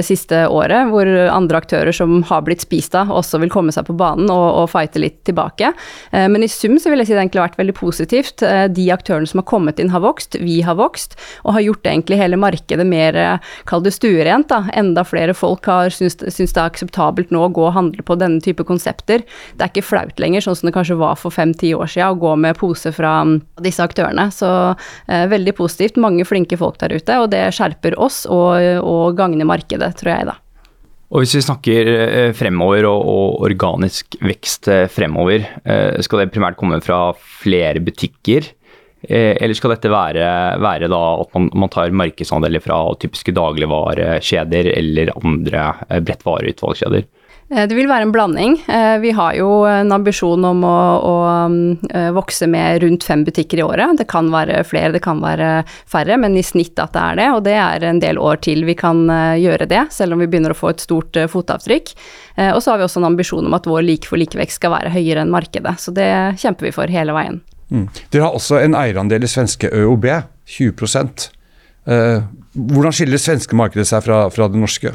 siste 0.05 0.39
året, 0.51 0.89
hvor 0.91 1.07
andre 1.07 1.59
aktører 1.59 1.93
som 1.95 2.21
har 2.27 2.43
blitt 2.45 2.63
spist 2.63 2.95
av, 2.97 3.11
også 3.13 3.39
vil 3.41 3.51
komme 3.51 3.73
seg 3.73 3.85
på 3.87 3.95
banen 3.97 4.29
og, 4.33 4.45
og 4.61 4.69
fighte 4.71 5.01
litt 5.01 5.19
tilbake. 5.27 5.71
Men 6.11 6.43
i 6.43 6.49
sum 6.51 6.77
så 6.81 6.91
vil 6.91 7.01
jeg 7.01 7.09
si 7.09 7.15
det 7.15 7.21
egentlig 7.21 7.41
har 7.41 7.49
vært 7.49 7.59
veldig 7.59 7.75
positivt. 7.77 8.43
de 8.73 8.85
aktørene 8.93 9.29
som 9.29 9.41
har 9.41 9.47
kommet 9.49 9.81
inn, 9.81 9.91
har 9.93 10.03
vokst, 10.03 10.37
vi 10.41 10.59
har 10.65 10.77
vokst, 10.79 11.17
og 11.43 11.55
har 11.57 11.65
gjort 11.65 11.89
egentlig 11.89 12.19
hele 12.21 12.39
markedet 12.39 12.87
mer, 12.87 13.19
kall 13.69 13.83
det 13.85 13.93
stuerent. 13.95 14.49
da. 14.49 14.63
Enda 14.77 15.05
flere 15.07 15.35
folk 15.37 15.67
har 15.69 15.93
syntes 15.93 16.37
det 16.37 16.47
er 16.47 16.65
akseptabelt 16.65 17.33
nå 17.33 17.45
å 17.47 17.51
gå 17.53 17.67
og 17.67 17.75
handle 17.77 18.05
på 18.07 18.17
denne 18.19 18.41
type 18.43 18.65
konsepter. 18.67 19.25
Det 19.55 19.65
er 19.65 19.73
ikke 19.73 19.87
flaut 19.89 20.23
lenger, 20.23 20.45
sånn 20.45 20.59
som 20.61 20.71
det 20.71 20.75
kanskje 20.77 20.99
var 20.99 21.19
for 21.19 21.35
fem-ti 21.47 21.73
år 21.75 21.87
siden 21.91 22.15
å 22.15 22.19
gå 22.19 22.33
med 22.35 22.57
pose 22.59 22.91
fra 22.95 23.21
mm, 23.23 23.37
disse 23.63 23.83
aktørene. 23.83 24.29
Så 24.33 24.49
eh, 25.07 25.27
veldig 25.31 25.55
positivt. 25.57 26.01
Mange 26.01 26.25
flinke 26.27 26.59
folk 26.59 26.79
der 26.81 26.97
ute, 26.97 27.21
og 27.21 27.31
det 27.31 27.47
skjerper 27.55 27.97
oss 27.99 28.25
og, 28.25 28.59
og 28.83 29.17
gagner 29.17 29.47
markedet, 29.47 29.95
tror 29.99 30.13
jeg, 30.13 30.29
da. 30.33 30.37
Og 31.07 31.23
Hvis 31.23 31.37
vi 31.37 31.45
snakker 31.45 31.89
eh, 31.93 32.33
fremover 32.35 32.83
og, 32.89 32.99
og 33.07 33.45
organisk 33.47 34.17
vekst 34.19 34.67
eh, 34.67 34.87
fremover, 34.91 35.45
eh, 35.63 36.01
skal 36.03 36.25
det 36.25 36.33
primært 36.33 36.57
komme 36.59 36.81
fra 36.83 37.13
flere 37.15 37.83
butikker? 37.83 38.53
Eller 39.07 39.53
skal 39.55 39.75
dette 39.75 39.91
være, 39.93 40.25
være 40.59 40.87
at 40.89 41.35
man, 41.37 41.45
man, 41.53 41.69
tar 41.71 41.93
markedsandeler 41.95 42.59
fra 42.59 42.79
typiske 42.99 43.31
dagligvarekjeder 43.37 44.71
eller 44.73 45.11
andre 45.21 45.67
bredt 46.01 46.25
vareutvalgskjeder? 46.25 47.05
Eh, 47.49 47.63
det 47.67 47.75
vil 47.77 47.87
være 47.87 48.07
en 48.07 48.11
blanding. 48.11 48.57
Eh, 48.67 48.97
vi 48.99 49.13
har 49.15 49.35
jo 49.37 49.63
en 49.69 49.91
ambisjon 49.95 50.43
om 50.45 50.63
å, 50.67 50.79
å, 50.99 51.13
eh, 51.89 52.09
vokse 52.15 52.47
med 52.51 52.81
rundt 52.83 53.05
fem 53.07 53.23
butikker 53.23 53.61
i 53.61 53.63
året. 53.63 53.95
Det 54.01 54.07
kan 54.11 54.27
være 54.33 54.63
flere, 54.67 54.91
det 54.97 55.03
kan 55.05 55.21
være 55.23 55.63
færre, 55.87 56.17
men 56.19 56.35
i 56.35 56.43
snitt 56.43 56.79
at 56.83 56.95
det 56.95 57.03
er 57.03 57.21
det. 57.21 57.29
Og 57.37 57.43
det 57.47 57.55
er 57.55 57.87
en 57.87 58.01
del 58.03 58.19
år 58.19 58.41
til 58.43 58.65
vi 58.67 58.75
kan 58.75 59.05
gjøre 59.07 59.67
det, 59.69 59.85
selv 59.95 60.15
om 60.15 60.23
vi 60.23 60.27
begynner 60.27 60.51
å 60.51 60.57
få 60.57 60.73
et 60.73 60.83
stort 60.83 61.15
fotavtrykk. 61.31 61.93
Og 62.51 62.59
så 62.61 62.71
har 62.71 62.79
vi 62.79 62.85
også 62.85 62.99
en 62.99 63.07
ambisjon 63.11 63.45
om 63.47 63.55
at 63.55 63.67
vår 63.69 63.85
like 63.85 64.09
for 64.09 64.19
likevekst 64.19 64.59
skal 64.59 64.73
være 64.73 64.91
høyere 64.91 65.23
enn 65.23 65.31
markedet. 65.31 65.77
Så 65.79 65.93
det 65.95 66.09
kjemper 66.41 66.67
vi 66.67 66.73
for 66.75 66.91
hele 66.91 67.15
veien. 67.15 67.39
Mm. 67.71 67.87
Dere 68.11 68.27
har 68.27 68.35
også 68.35 68.59
en 68.59 68.75
eierandel 68.77 69.23
i 69.23 69.31
svenske 69.31 69.71
ØOB, 69.71 70.07
20% 70.47 71.29
Hvordan 71.87 72.95
skiller 72.95 73.15
det 73.15 73.23
svenske 73.23 73.55
markedet 73.55 73.85
seg 73.87 74.01
fra, 74.03 74.25
fra 74.33 74.49
det 74.51 74.59
norske? 74.59 74.91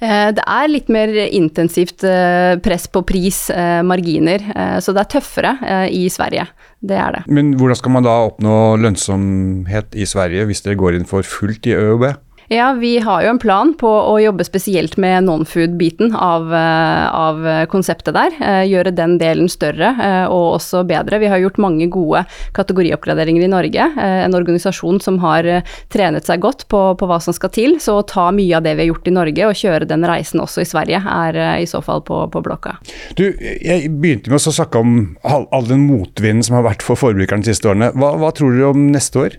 Eh, 0.00 0.30
det 0.32 0.44
er 0.48 0.70
litt 0.70 0.88
mer 0.92 1.12
intensivt 1.28 2.04
eh, 2.08 2.54
press 2.64 2.86
på 2.88 3.02
pris, 3.06 3.42
eh, 3.52 3.80
marginer, 3.84 4.42
så 4.80 4.94
det 4.96 5.04
er 5.04 5.10
tøffere 5.16 5.52
i 5.92 6.06
Sverige. 6.12 6.46
Det 6.80 6.96
er 6.96 7.18
det. 7.18 7.22
Men 7.28 7.52
hvordan 7.60 7.76
skal 7.76 7.92
man 7.92 8.06
da 8.06 8.14
oppnå 8.24 8.54
lønnsomhet 8.80 9.92
i 9.92 10.06
Sverige 10.08 10.46
hvis 10.48 10.64
dere 10.64 10.78
går 10.80 10.96
inn 10.96 11.08
for 11.08 11.26
fullt 11.26 11.68
i 11.68 11.76
ØOB? 11.76 12.06
Ja, 12.52 12.72
vi 12.72 12.98
har 12.98 13.22
jo 13.22 13.28
en 13.30 13.38
plan 13.38 13.68
på 13.78 13.86
å 13.86 14.16
jobbe 14.18 14.42
spesielt 14.42 14.96
med 14.98 15.22
non-food-biten 15.22 16.16
av, 16.18 16.48
eh, 16.50 17.04
av, 17.14 17.44
konseptet 17.70 18.16
der. 18.16 18.34
Eh, 18.42 18.64
gjøre 18.66 18.90
den 18.90 19.12
delen 19.20 19.46
større 19.46 19.92
eh, 19.94 20.24
og 20.26 20.56
også 20.56 20.80
bedre. 20.82 21.20
Vi 21.22 21.28
har 21.30 21.38
gjort 21.38 21.60
mange 21.62 21.86
gode 21.86 22.24
kategorioppgraderinger 22.56 23.44
i 23.46 23.50
Norge. 23.52 23.86
En 23.94 24.34
organisasjon 24.34 24.98
som 24.98 25.20
har 25.22 25.46
trenet 25.94 26.26
seg 26.26 26.42
godt 26.42 26.64
på, 26.66 26.80
på, 26.98 27.06
hva 27.06 27.20
som 27.22 27.36
skal 27.36 27.52
til. 27.54 27.76
Så 27.78 28.00
å 28.00 28.02
ta 28.02 28.32
mye 28.34 28.58
av 28.58 28.66
det 28.66 28.72
vi 28.74 28.82
har 28.82 28.90
gjort 28.90 29.06
i 29.06 29.14
Norge 29.14 29.46
og 29.46 29.60
kjøre 29.60 29.86
den 29.86 30.08
reisen 30.10 30.42
også 30.42 30.64
i 30.64 30.66
Sverige, 30.66 30.98
er 31.06 31.38
i 31.62 31.68
så 31.70 31.78
fall 31.86 32.02
på, 32.02 32.24
på 32.34 32.42
blokka. 32.42 32.80
Du, 33.14 33.28
jeg 33.38 33.92
begynte 34.02 34.34
med 34.34 34.42
å 34.42 34.56
snakke 34.58 34.82
om 34.82 34.98
all, 35.22 35.46
all 35.54 35.70
den 35.70 35.86
motvinden 35.86 36.42
som 36.42 36.58
har 36.58 36.66
vært 36.66 36.82
for 36.82 36.98
forbrukerne 36.98 37.46
de 37.46 37.54
siste 37.54 37.70
årene. 37.70 37.92
Hva, 37.94 38.16
hva 38.18 38.32
tror 38.34 38.58
dere 38.58 38.74
om 38.74 38.90
neste 38.90 39.22
år? 39.22 39.38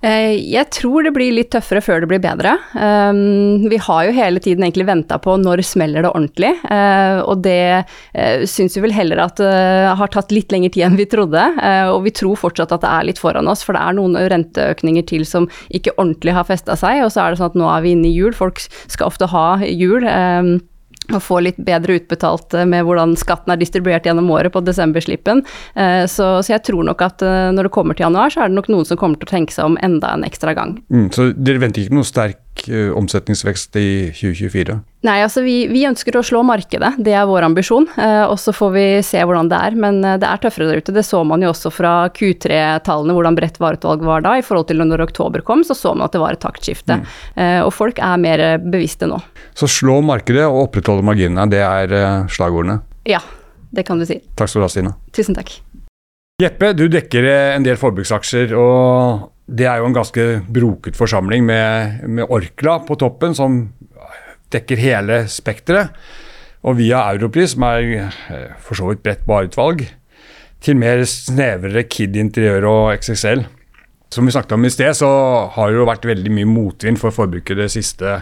Eh, 0.00 0.32
jeg 0.48 0.64
tror 0.72 1.04
det 1.04 1.12
blir 1.12 1.34
litt 1.36 1.50
tøffere 1.52 1.82
før 1.84 2.00
det 2.00 2.08
blir 2.08 2.22
bedre. 2.24 2.54
Um, 2.72 3.66
vi 3.68 3.76
har 3.84 4.06
jo 4.06 4.14
hele 4.16 4.40
tiden 4.40 4.64
egentlig 4.64 4.86
venta 4.88 5.18
på 5.20 5.34
når 5.36 5.60
smeller 5.66 6.06
det 6.06 6.12
ordentlig, 6.14 6.54
uh, 6.70 7.20
og 7.28 7.42
det 7.44 7.84
syns 8.48 8.76
vi 8.78 8.84
vel 8.84 8.94
heller 8.96 9.20
at 9.22 9.36
det 9.40 9.92
har 10.00 10.12
tatt 10.12 10.32
litt 10.32 10.52
lengre 10.52 10.72
tid 10.72 10.86
enn 10.86 10.98
vi 10.98 11.06
trodde. 11.10 11.42
og 11.92 12.02
vi 12.04 12.12
tror 12.16 12.38
fortsatt 12.38 12.72
at 12.72 12.82
det 12.84 12.90
er 12.90 13.06
litt 13.08 13.20
foran 13.20 13.48
oss, 13.50 13.62
for 13.64 13.76
det 13.76 13.82
er 13.82 13.96
noen 13.96 14.16
renteøkninger 14.32 15.06
til 15.08 15.26
som 15.28 15.48
ikke 15.68 15.94
ordentlig 15.96 16.34
har 16.36 16.48
festa 16.48 16.76
seg. 16.78 17.04
Og 17.04 17.12
så 17.12 17.24
er 17.24 17.32
det 17.32 17.40
sånn 17.40 17.52
at 17.52 17.60
nå 17.60 17.68
er 17.70 17.84
vi 17.84 17.94
inne 17.96 18.08
i 18.08 18.14
jul, 18.14 18.32
folk 18.36 18.60
skal 18.62 19.10
ofte 19.10 19.28
ha 19.32 19.46
jul. 19.66 20.06
Og 21.14 21.22
få 21.24 21.40
litt 21.44 21.58
bedre 21.66 21.98
utbetalt 22.00 22.54
eh, 22.56 22.66
med 22.68 22.86
hvordan 22.86 23.16
skatten 23.20 23.54
er 23.54 23.60
distribuert 23.60 24.06
gjennom 24.06 24.30
året 24.34 24.54
på 24.54 24.62
desemberslippen. 24.64 25.44
Eh, 25.74 26.04
så, 26.10 26.32
så, 26.42 26.54
jeg 26.54 26.64
tror 26.68 26.86
nok 26.90 27.02
at 27.06 27.24
eh, 27.26 27.50
når 27.54 27.68
det 27.68 27.74
kommer 27.74 27.98
til 27.98 28.08
januar, 28.08 28.32
så 28.32 28.44
er 28.44 28.52
det 28.52 28.58
nok 28.58 28.70
noen 28.72 28.88
som 28.88 29.00
kommer 29.00 29.20
til 29.20 29.30
å 29.30 29.34
tenke 29.34 29.56
seg 29.56 29.72
om 29.72 29.78
enda 29.84 30.14
en 30.16 30.26
ekstra 30.26 30.54
gang. 30.56 30.78
Mm, 30.92 31.08
så 31.14 31.30
dere 31.34 31.62
venter 31.62 31.84
ikke 31.84 31.98
noe 31.98 32.08
sterk 32.08 32.40
omsetningsvekst 32.68 33.76
i 33.80 33.90
2024? 34.12 34.76
Nei, 35.06 35.16
altså 35.24 35.40
vi, 35.40 35.64
vi, 35.70 35.86
ønsker 35.88 36.18
å 36.18 36.22
slå 36.26 36.42
markedet, 36.44 36.90
det 37.00 37.14
er 37.16 37.24
vår 37.28 37.46
ambisjon. 37.46 37.86
Eh, 37.96 38.24
og 38.26 38.36
så 38.40 38.52
får 38.52 38.74
vi 38.74 38.84
se 39.06 39.22
hvordan 39.24 39.48
det 39.48 39.60
er. 39.68 39.78
Men 39.80 40.02
det 40.04 40.28
er 40.28 40.42
tøffere 40.42 40.68
der 40.68 40.82
ute. 40.82 40.94
Det 40.94 41.06
så 41.06 41.22
man 41.24 41.40
jo 41.44 41.54
også 41.54 41.72
fra 41.72 41.94
Q3-tallene, 42.16 43.16
hvordan 43.16 43.38
bredt 43.38 43.60
vareutvalg 43.62 44.04
var 44.04 44.26
da. 44.26 44.36
I 44.36 44.44
forhold 44.44 44.68
til 44.68 44.82
når 44.84 45.06
oktober 45.06 45.44
kom, 45.46 45.64
så 45.64 45.76
så 45.78 45.94
man 45.94 46.08
at 46.08 46.16
det 46.16 46.22
var 46.22 46.36
et 46.36 46.44
taktskifte. 46.44 47.00
Mm. 47.00 47.08
Eh, 47.40 47.60
og 47.64 47.72
folk 47.74 48.02
er 48.04 48.20
mer 48.20 48.44
bevisste 48.60 49.08
nå. 49.08 49.22
Så 49.56 49.70
slå 49.70 50.00
markedet 50.04 50.44
og 50.48 50.66
opprettholde 50.66 51.04
marginene, 51.06 51.48
det 51.50 51.60
er 51.64 51.92
uh, 51.92 52.28
slagordene? 52.30 52.80
Ja, 53.08 53.20
det 53.74 53.86
kan 53.88 54.00
du 54.00 54.06
si. 54.08 54.20
Takk 54.36 54.50
skal 54.50 54.62
du 54.62 54.66
ha, 54.68 54.72
Stina. 54.72 54.94
Tusen 55.16 55.36
takk. 55.36 55.56
Jeppe, 56.40 56.72
du 56.72 56.86
dekker 56.88 57.26
en 57.56 57.66
del 57.66 57.76
forbruksaksjer, 57.80 58.54
og 58.56 59.28
det 59.50 59.66
er 59.66 59.80
jo 59.80 59.88
en 59.88 59.96
ganske 59.96 60.24
broket 60.52 60.98
forsamling 60.98 61.44
med, 61.46 62.04
med 62.06 62.30
Orkla 62.30 62.78
på 62.86 62.96
toppen, 63.00 63.34
som 63.34 63.64
dekker 64.54 64.80
hele 64.80 65.24
spekteret. 65.30 65.94
Og 66.66 66.76
via 66.78 67.06
Europris, 67.14 67.54
som 67.54 67.64
er 67.70 67.86
eh, 67.96 68.50
for 68.60 68.78
så 68.78 68.90
vidt 68.90 69.02
bredt 69.04 69.24
vareutvalg, 69.28 69.86
til 70.60 70.76
mer 70.76 71.02
snevrere 71.08 71.86
Kid 71.88 72.18
interiør 72.20 72.66
og 72.68 72.98
XXL. 73.00 73.46
Som 74.12 74.26
vi 74.26 74.34
snakket 74.34 74.56
om 74.56 74.66
i 74.66 74.72
sted, 74.72 74.92
så 74.98 75.08
har 75.54 75.70
det 75.70 75.78
jo 75.78 75.86
vært 75.88 76.08
veldig 76.10 76.32
mye 76.34 76.48
motvind 76.50 76.98
for 77.00 77.14
forbruket 77.14 77.56
de 77.62 77.68
siste, 77.70 78.18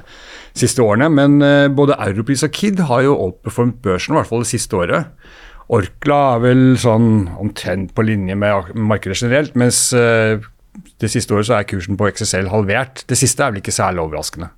siste 0.56 0.85
årene. 0.85 1.08
Men 1.11 1.38
uh, 1.42 1.66
både 1.73 1.97
Europris 2.04 2.44
og 2.47 2.52
Kid 2.54 2.85
har 2.90 3.02
jo 3.06 3.16
outperformet 3.16 3.80
børsen, 3.82 4.14
i 4.14 4.20
hvert 4.20 4.30
fall 4.30 4.44
det 4.44 4.52
siste 4.52 4.78
året. 4.78 5.08
Orkla 5.73 6.20
er 6.37 6.44
vel 6.44 6.62
sånn 6.80 7.08
omtrent 7.40 7.90
på 7.97 8.04
linje 8.06 8.37
med 8.38 8.70
markedet 8.76 9.18
generelt, 9.18 9.56
mens 9.58 9.80
uh, 9.97 10.38
det 10.99 11.11
siste 11.12 11.35
året 11.35 11.49
så 11.49 11.59
er 11.59 11.69
kursen 11.69 11.99
på 11.99 12.09
XSL 12.11 12.50
halvert. 12.52 13.05
Det 13.09 13.19
siste 13.19 13.45
er 13.45 13.52
vel 13.52 13.62
ikke 13.62 13.75
særlig 13.75 14.02
overraskende? 14.02 14.50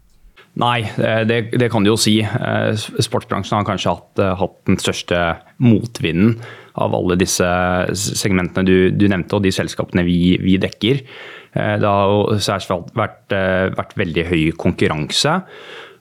Nei, 0.60 0.80
det, 1.28 1.52
det 1.60 1.68
kan 1.70 1.84
du 1.84 1.92
jo 1.92 1.98
si. 2.00 2.16
Eh, 2.24 2.86
sportsbransjen 3.04 3.60
har 3.60 3.66
kanskje 3.68 3.92
hatt, 3.92 4.22
hatt 4.40 4.56
den 4.66 4.80
største 4.82 5.20
motvinden 5.62 6.40
av 6.80 6.94
alle 6.96 7.16
disse 7.20 7.46
segmentene 7.94 8.66
du, 8.66 8.74
du 8.94 9.06
nevnte, 9.10 9.38
og 9.38 9.44
de 9.44 9.52
selskapene 9.54 10.04
vi, 10.06 10.34
vi 10.42 10.56
dekker. 10.60 11.04
Eh, 11.52 11.76
det 11.82 11.86
har 11.86 12.40
særlig 12.42 12.80
vært, 12.98 13.22
eh, 13.34 13.68
vært 13.76 13.96
veldig 13.98 14.26
høy 14.30 14.42
konkurranse. 14.60 15.40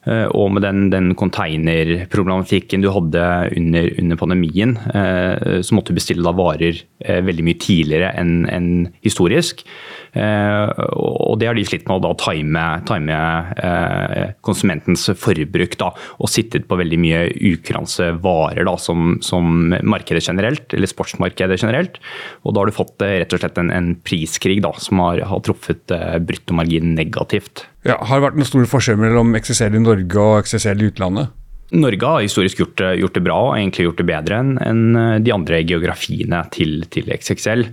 Eh, 0.07 0.27
og 0.31 0.53
med 0.55 0.63
den, 0.63 0.87
den 0.93 1.13
containerproblematikken 1.19 2.85
du 2.85 2.91
hadde 2.95 3.23
under, 3.59 3.89
under 3.99 4.19
pandemien, 4.19 4.75
så 4.79 5.75
måtte 5.75 5.93
du 5.93 5.99
bestille 5.99 6.25
da 6.25 6.33
varer 6.35 6.77
veldig 6.99 7.45
mye 7.45 7.59
tidligere 7.59 8.13
enn 8.19 8.45
en 8.49 8.69
historisk. 9.05 9.65
Eh, 10.17 10.69
og 10.97 11.37
det 11.39 11.49
har 11.49 11.57
de 11.57 11.65
slitt 11.67 11.85
med 11.87 11.99
å 11.99 12.03
da 12.07 12.13
time, 12.17 12.63
time 12.89 13.17
eh, 13.61 14.31
konsumentens 14.45 15.05
forbruk. 15.19 15.77
Da, 15.79 15.91
og 16.19 16.31
sittet 16.31 16.67
på 16.69 16.79
veldig 16.79 16.99
mye 17.01 17.23
ukranse 17.51 18.11
varer 18.23 18.65
da, 18.67 18.75
som, 18.81 19.17
som, 19.25 19.73
markedet 19.79 20.25
generelt, 20.25 20.73
eller 20.75 20.89
sportsmarkedet 20.89 21.59
generelt. 21.61 21.99
Og 22.43 22.55
da 22.55 22.63
har 22.63 22.71
du 22.71 22.77
fått 22.79 23.05
eh, 23.05 23.19
rett 23.21 23.35
og 23.35 23.43
slett 23.43 23.61
en, 23.61 23.73
en 23.73 23.91
priskrig 24.05 24.59
da, 24.65 24.73
som 24.81 25.03
har, 25.05 25.23
har 25.29 25.43
truffet 25.45 25.97
bruttomargin 26.25 26.95
negativt. 26.97 27.67
Ja, 27.87 27.95
har 27.95 28.19
det 28.19 28.25
vært 28.27 28.39
noen 28.39 28.49
store 28.49 28.69
forskjeller 28.69 29.03
mellom 29.05 29.35
XSL 29.39 29.77
i 29.77 29.83
Norge 29.83 30.23
og 30.23 30.47
XSL 30.47 30.83
i 30.83 30.89
utlandet? 30.91 31.35
Norge 31.69 32.11
har 32.11 32.25
historisk 32.25 32.63
gjort, 32.63 32.81
gjort, 32.97 33.15
det 33.15 33.23
bra 33.23 33.37
og 33.45 33.55
egentlig 33.55 33.85
gjort 33.85 33.99
det 34.01 34.07
bedre 34.09 34.39
enn 34.41 34.55
en 34.57 34.85
de 35.21 35.33
andre 35.35 35.61
geografiene 35.69 36.41
til, 36.55 36.79
til 36.89 37.11
XXL. 37.13 37.67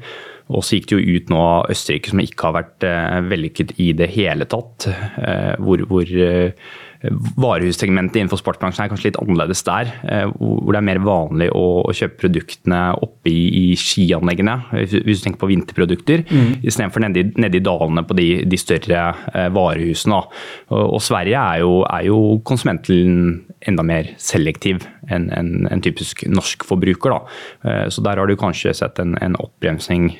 Og 0.55 0.63
så 0.63 0.77
gikk 0.79 0.91
det 0.91 0.99
jo 0.99 1.17
ut 1.17 1.31
nå 1.33 1.39
av 1.43 1.71
Østerrike, 1.73 2.13
som 2.13 2.23
ikke 2.23 2.47
har 2.47 2.55
vært 2.61 2.87
eh, 2.87 3.17
vellykket 3.27 3.73
i 3.83 3.89
det 3.99 4.11
hele 4.15 4.47
tatt. 4.47 4.87
Eh, 4.87 5.55
hvor, 5.59 5.83
hvor 5.91 6.07
eh, 6.07 6.69
Varehussegmentet 7.13 8.19
innenfor 8.21 8.41
sportsbransjen 8.41 8.85
er 8.85 8.91
kanskje 8.91 9.11
litt 9.11 9.19
annerledes 9.21 9.63
der. 9.67 9.91
Eh, 10.09 10.25
hvor 10.37 10.75
det 10.75 10.81
er 10.81 10.89
mer 10.89 11.01
vanlig 11.05 11.49
å, 11.55 11.65
kjøpe 11.97 12.21
produktene 12.27 12.81
oppe 13.01 13.31
i, 13.31 13.71
i 13.73 13.77
skianleggene, 13.79 14.57
hvis 14.75 15.23
du 15.23 15.25
tenker 15.25 15.41
på 15.41 15.49
vinterprodukter, 15.49 16.25
mm. 16.29 16.51
istedenfor 16.67 17.07
nede, 17.07 17.31
nede 17.41 17.61
i 17.61 17.65
dalene 17.65 18.05
på 18.07 18.17
de, 18.19 18.27
de 18.49 18.59
større 18.61 19.07
eh, 19.33 19.49
varehusene. 19.55 20.19
Og, 20.69 20.83
og, 20.83 20.99
Sverige 21.05 21.41
er 21.41 21.63
jo, 21.63 21.79
er 21.89 22.09
jo 22.09 22.19
konsumenten 22.47 23.47
enda 23.67 23.85
mer 23.87 24.13
selektiv 24.21 24.85
enn 25.13 25.31
en, 25.33 25.53
en 25.73 25.83
typisk 25.83 26.27
norsk 26.29 26.67
forbruker. 26.69 27.15
Da. 27.15 27.39
Eh, 27.71 27.87
så 27.93 28.05
der 28.05 28.21
har 28.21 28.29
du 28.29 28.37
kanskje 28.41 28.75
sett 28.77 29.01
en, 29.03 29.17
en 29.25 29.39
oppbremsing 29.41 30.11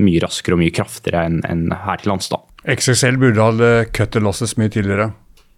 mye 0.00 0.22
raskere 0.22 0.56
og 0.56 0.62
mye 0.62 0.74
kraftigere 0.74 1.26
enn 1.28 1.42
en 1.48 1.68
her 1.84 2.00
til 2.00 2.14
lands. 2.14 2.30
da. 2.32 2.40
XXL 2.64 3.20
burde 3.20 3.44
ha 3.44 3.84
cut 3.92 4.14
the 4.16 4.22
losses 4.24 4.56
mye 4.56 4.72
tidligere. 4.72 5.12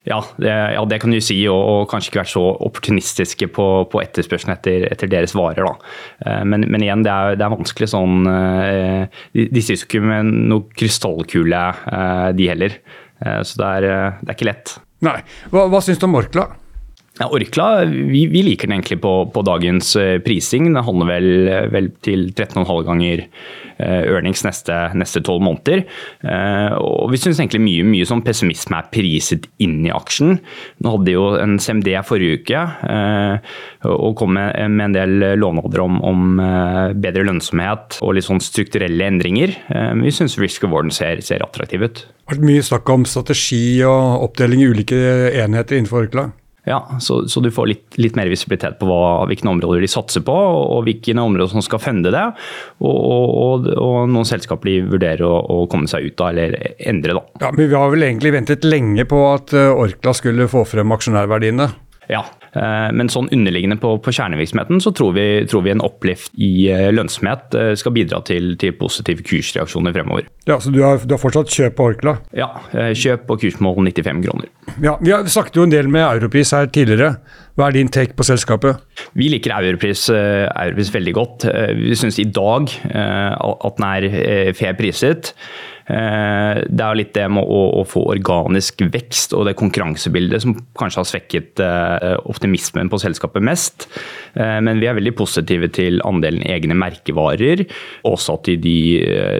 Ja 0.07 0.21
det, 0.39 0.51
ja, 0.77 0.83
det, 0.87 1.01
kan 1.03 1.11
du 1.11 1.19
si, 1.25 1.39
og, 1.51 1.59
og, 1.59 1.81
kanskje 1.91 2.13
ikke 2.13 2.21
vært 2.21 2.31
så 2.31 2.45
opportunistiske 2.69 3.49
på, 3.55 3.67
på 3.91 4.03
etterspørselen 4.05 4.55
etter, 4.55 4.87
etter, 4.93 5.11
deres 5.11 5.35
varer. 5.35 5.67
Da. 5.67 6.43
men, 6.47 6.69
men, 6.71 6.85
igjen, 6.85 7.03
det 7.03 7.11
er, 7.11 7.39
det 7.39 7.47
er 7.47 7.55
vanskelig 7.57 7.89
sånn 7.91 8.29
eh, 8.31 9.17
De, 9.35 9.49
de 9.51 9.65
sitter 9.65 9.89
ikke 9.89 10.05
med 10.07 10.31
noe 10.53 10.77
krystallkule, 10.79 11.65
eh, 11.91 12.29
de 12.39 12.49
heller. 12.53 12.79
Så 13.17 13.57
det 13.57 13.69
er, 13.81 13.85
det 14.21 14.29
er 14.29 14.37
ikke 14.37 14.51
lett. 14.51 14.75
Nei. 15.07 15.19
Hva, 15.49 15.67
hva 15.73 15.81
syns 15.81 16.01
du 16.03 16.05
om 16.05 16.19
Orkla? 16.19 16.51
Ja, 17.17 17.31
Orkla 17.33 17.87
vi, 17.89 18.27
vi, 18.29 18.43
liker 18.45 18.69
den 18.69 18.79
egentlig 18.79 19.01
på, 19.01 19.13
på 19.33 19.45
dagens 19.47 19.95
prising. 20.27 20.67
Den 20.69 20.85
handler 20.85 21.09
vel, 21.15 21.31
vel 21.73 21.89
til 22.05 22.29
13,5 22.35 22.83
ganger 22.85 23.25
Eh, 23.77 24.07
earnings 24.09 24.41
neste 24.41 25.21
tolv 25.21 25.43
måneder. 25.45 25.83
Eh, 26.25 26.77
og 26.81 27.11
vi 27.13 27.19
syns 27.21 27.43
egentlig 27.43 27.61
mye, 27.61 27.85
mye 27.85 28.07
sånn 28.09 28.23
pessimisme 28.25 28.79
er 28.79 28.89
priset 28.93 29.45
inn 29.61 29.83
i 29.85 29.93
aksjen. 29.93 30.39
Nå 30.81 30.95
hadde 30.95 31.13
jo 31.13 31.27
en 31.37 31.59
CMD 31.61 31.91
forrige 32.09 32.41
uke 32.41 32.63
eh, 32.89 33.53
og 33.91 34.17
kom 34.17 34.33
med, 34.39 34.57
med 34.73 34.89
en 34.89 34.97
del 34.97 35.27
lovnader 35.43 35.85
om, 35.85 36.01
om, 36.01 36.41
bedre 36.97 37.27
lønnsomhet 37.29 37.99
og 38.01 38.17
litt 38.17 38.27
sånn 38.27 38.41
strukturelle 38.43 39.07
endringer. 39.11 39.53
Vi 40.01 40.13
syns 40.15 40.39
risk 40.41 40.65
reward 40.65 40.89
ser, 40.95 41.21
ser 41.25 41.45
attraktiv 41.45 41.85
ut. 41.85 42.01
Det 42.07 42.33
har 42.33 42.39
vært 42.39 42.49
mye 42.49 42.65
snakk 42.65 42.91
om 42.93 43.07
strategi 43.09 43.63
og 43.87 44.27
oppdeling 44.31 44.65
i 44.65 44.73
ulike 44.73 44.99
enheter 45.45 45.79
innenfor 45.79 46.07
Orkla. 46.07 46.31
Ja, 46.67 46.81
så, 46.99 47.21
så, 47.31 47.41
du 47.41 47.53
får 47.55 47.69
litt, 47.71 47.97
litt 48.03 48.17
mer 48.19 48.27
visibilitet 48.27 48.81
på 48.81 48.89
hva, 48.89 49.23
hvilke 49.31 49.47
områder 49.47 49.85
de 49.85 49.91
satser 49.91 50.25
på, 50.27 50.35
og 50.35 50.81
hvilke 50.89 51.15
områder 51.15 51.53
som 51.53 51.63
skal 51.63 51.79
funde 51.83 52.11
det. 52.11 52.25
Og, 52.83 52.97
og, 52.97 53.69
og, 53.71 53.99
noen 54.11 54.27
selskaper 54.27 54.73
de 54.73 54.81
vurderer 54.91 55.23
å, 55.29 55.37
å, 55.39 55.61
komme 55.71 55.87
seg 55.91 56.11
ut 56.11 56.25
av 56.27 56.33
eller 56.33 56.57
endre. 56.83 57.21
Da. 57.21 57.23
Ja, 57.45 57.53
men 57.53 57.71
Vi 57.71 57.79
har 57.79 57.95
vel 57.95 58.09
egentlig 58.09 58.35
ventet 58.35 58.67
lenge 58.67 59.07
på 59.07 59.23
at 59.31 59.55
eh, 59.55 59.71
Orkla 59.71 60.17
skulle 60.19 60.51
få 60.51 60.65
frem 60.67 60.97
aksjonærverdiene? 60.97 61.71
Ja, 62.11 62.25
men 62.97 63.11
sånn 63.13 63.29
underliggende 63.35 63.79
på, 63.81 63.97
på 64.03 64.13
kjernevirksomheten 64.15 64.81
så 64.83 64.93
tror 64.97 65.15
vi, 65.17 65.27
tror 65.51 65.65
vi, 65.67 65.73
en 65.75 65.85
opplift 65.85 66.33
i 66.41 66.69
eh, 66.73 66.89
lønnsomhet 66.95 67.57
eh, 67.59 67.73
skal 67.79 67.95
bidra 67.97 68.23
til, 68.27 68.55
til 68.61 68.75
positive 68.79 69.25
kursreaksjoner 69.27 69.95
fremover. 69.97 70.31
Ja, 70.49 70.59
Så 70.63 70.73
du 70.75 70.81
har, 70.85 71.03
du 71.03 71.17
har 71.17 71.23
fortsatt 71.23 71.53
kjøp 71.53 71.77
på 71.79 71.91
Orkla? 71.93 72.17
Ja, 72.37 72.49
kjøp 72.73 73.27
på 73.29 73.39
kursmål 73.43 73.81
95 73.91 74.23
kroner. 74.25 74.51
Ja, 74.83 74.97
Vi 75.01 75.13
har 75.15 75.27
snakket 75.31 75.59
jo 75.59 75.67
en 75.67 75.75
del 75.75 75.91
med 75.93 76.07
Europris 76.07 76.55
her 76.57 76.71
tidligere. 76.73 77.17
Hva 77.57 77.69
er 77.69 77.79
din 77.79 77.91
take 77.93 78.17
på 78.17 78.27
selskapet? 78.27 78.83
Vi 79.17 79.31
liker 79.33 79.55
Europris, 79.57 80.09
Europris 80.13 80.93
veldig 80.93 81.15
godt. 81.17 81.47
Vi 81.79 81.97
syns 81.97 82.19
i 82.21 82.29
dag 82.29 82.69
at 82.93 83.79
den 83.79 83.87
er 83.89 84.53
fair 84.59 84.77
priset. 84.77 85.33
Eh, 85.87 86.61
det 86.67 86.83
er 86.83 86.99
litt 86.99 87.13
det 87.15 87.27
med 87.31 87.47
å, 87.47 87.85
få 87.87 88.03
organisk 88.11 88.83
vekst 88.91 89.35
og 89.37 89.47
det 89.47 89.55
konkurransebildet 89.59 90.43
som 90.43 90.57
kanskje 90.79 91.03
har 91.03 91.09
svekket 91.13 91.63
eh, 91.63 92.15
optimismen 92.27 92.91
på 92.91 92.99
selskapet 93.03 93.45
mest. 93.47 93.87
Eh, 94.35 94.59
men 94.67 94.83
vi 94.83 94.89
er 94.91 94.97
veldig 94.99 95.15
positive 95.19 95.71
til 95.75 96.01
andelen 96.07 96.43
egne 96.43 96.75
merkevarer. 96.79 97.63
Også 98.09 98.39
at 98.41 98.51
de, 98.63 98.75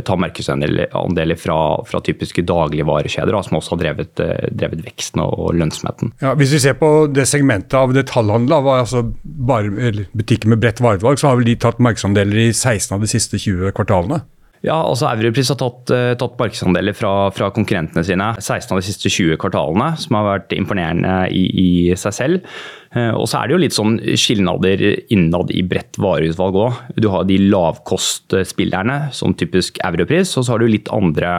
tar 0.07 0.21
markedsandeler 0.21 1.39
fra, 1.41 1.59
fra, 1.89 2.01
typiske 2.07 2.45
dagligvarekjeder, 2.47 3.35
som 3.43 3.59
også 3.59 3.75
har 3.75 3.83
drevet, 3.83 4.23
drevet 4.55 4.85
veksten 4.87 5.23
og 5.25 5.57
lønnsomheten. 5.59 6.13
Ja, 6.23 6.37
hvis 6.39 6.55
vi 6.55 6.63
ser 6.63 6.77
på 6.79 7.09
det 7.11 7.27
segmentet 7.29 7.75
av 7.79 7.95
detaljhandel, 7.97 8.55
altså 8.77 9.03
butikker 9.07 10.53
med 10.53 10.63
bredt 10.63 10.83
vareutvalg, 10.85 11.19
så 11.19 11.33
har 11.33 11.41
vel 11.41 11.51
de 11.51 11.59
tatt 11.67 11.83
markedsandeler 11.83 12.47
i 12.47 12.49
16 12.53 12.95
av 12.95 13.03
de 13.03 13.11
siste 13.11 13.41
20 13.43 13.75
kvartalene? 13.77 14.23
Ja, 14.65 14.79
altså 14.81 15.11
Europris 15.11 15.51
har 15.53 15.59
tatt, 15.61 15.93
uh, 15.93 16.15
tatt 16.19 16.39
markedsandeler 16.41 16.97
fra, 16.97 17.13
fra, 17.35 17.51
konkurrentene 17.55 18.05
sine 18.07 18.33
16 18.39 18.73
av 18.73 18.81
de 18.81 18.87
siste 18.89 19.13
20 19.13 19.39
kvartalene, 19.43 19.93
som 20.01 20.17
har 20.19 20.27
vært 20.31 20.57
imponerende 20.57 21.15
i, 21.35 21.45
i 21.47 21.71
seg 21.99 22.17
selv. 22.17 22.57
Uh, 22.97 23.13
og 23.19 23.27
så 23.29 23.41
er 23.41 23.49
det 23.49 23.57
jo 23.57 23.61
litt 23.61 23.77
sånn 23.77 23.99
skilnader 24.17 24.83
innad 25.13 25.53
i 25.55 25.63
bredt 25.67 25.99
vareutvalg 26.01 26.59
òg. 26.63 26.81
Du 26.97 27.11
har 27.13 27.27
de 27.29 27.39
lavkostspillerne, 27.45 28.99
som 29.17 29.37
typisk 29.37 29.81
Europris, 29.85 30.33
og 30.39 30.47
så 30.47 30.55
har 30.55 30.65
du 30.65 30.71
litt 30.73 30.91
andre, 30.95 31.35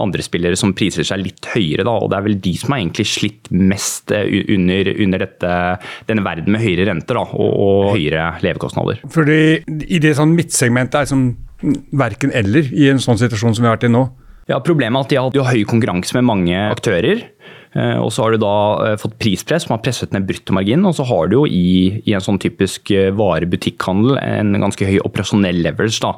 andre, 0.00 0.24
spillere 0.24 0.58
som 0.58 0.74
priser 0.76 1.06
seg 1.06 1.22
litt 1.22 1.50
høyere. 1.52 1.84
Da, 1.86 1.96
og 1.98 2.10
Det 2.12 2.18
er 2.18 2.26
vel 2.30 2.40
de 2.48 2.56
som 2.58 2.72
har 2.72 2.82
egentlig 2.82 3.08
slitt 3.12 3.52
mest 3.52 4.14
uh, 4.16 4.24
under, 4.56 4.94
under 4.96 5.26
dette, 5.26 5.54
denne 6.08 6.26
verden 6.26 6.56
med 6.56 6.64
høyere 6.64 6.88
renter 6.88 7.20
da, 7.20 7.28
og, 7.30 7.52
og 7.52 7.94
høyere 7.98 8.32
levekostnader. 8.42 9.04
Fordi 9.12 9.40
i 9.86 10.02
det 10.02 10.16
sånn 10.18 10.34
midtsegmentet 10.38 11.02
er 11.02 11.10
som 11.12 11.26
verken 11.92 12.32
eller 12.34 12.68
i 12.74 12.88
en 12.90 13.00
sånn 13.02 13.20
situasjon 13.20 13.56
som 13.56 13.64
vi 13.64 13.70
har 13.70 13.78
vært 13.78 13.88
i 13.88 13.92
nå. 13.92 14.06
Ja, 14.50 14.58
Problemet 14.64 15.12
er 15.12 15.22
at 15.22 15.34
de 15.34 15.38
har, 15.38 15.46
hatt 15.46 15.54
høy 15.54 15.64
konkurranse 15.70 16.16
med 16.18 16.26
mange 16.26 16.58
aktører. 16.72 17.22
Eh, 17.72 17.96
og 17.96 18.10
så 18.12 18.24
har 18.24 18.34
du 18.34 18.42
da 18.42 18.54
eh, 18.84 18.96
fått 19.00 19.14
prispress 19.22 19.64
som 19.64 19.76
har 19.76 19.82
presset 19.84 20.12
ned 20.12 20.26
bruttomarginen. 20.28 20.84
Og 20.88 20.96
så 20.98 21.06
har 21.08 21.30
du 21.30 21.38
jo 21.38 21.44
i, 21.46 22.02
i 22.02 22.16
en 22.16 22.24
sånn 22.24 22.40
typisk 22.42 22.90
eh, 22.94 23.12
varebutikkhandel 23.16 24.18
en 24.20 24.58
ganske 24.60 24.88
høy 24.88 24.98
operasjonell 25.06 25.62
leverage. 25.64 26.00
da, 26.02 26.16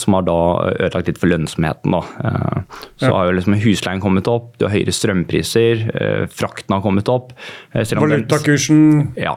som 0.00 0.16
har 0.16 0.24
da 0.26 0.38
ødelagt 0.72 1.10
litt 1.10 1.20
for 1.20 1.30
lønnsomheten. 1.30 1.94
Da. 1.94 2.00
Eh, 2.24 2.80
så 3.00 3.08
ja. 3.08 3.12
har 3.14 3.28
jo 3.28 3.36
liksom 3.38 3.56
husleien 3.62 4.02
kommet 4.02 4.30
opp, 4.30 4.52
du 4.58 4.66
har 4.66 4.74
høyere 4.74 4.94
strømpriser, 4.94 5.84
eh, 5.94 6.24
frakten 6.32 6.76
har 6.76 6.84
kommet 6.84 7.10
opp. 7.12 7.34
Valutakursen 7.74 8.80
Ja, 9.20 9.36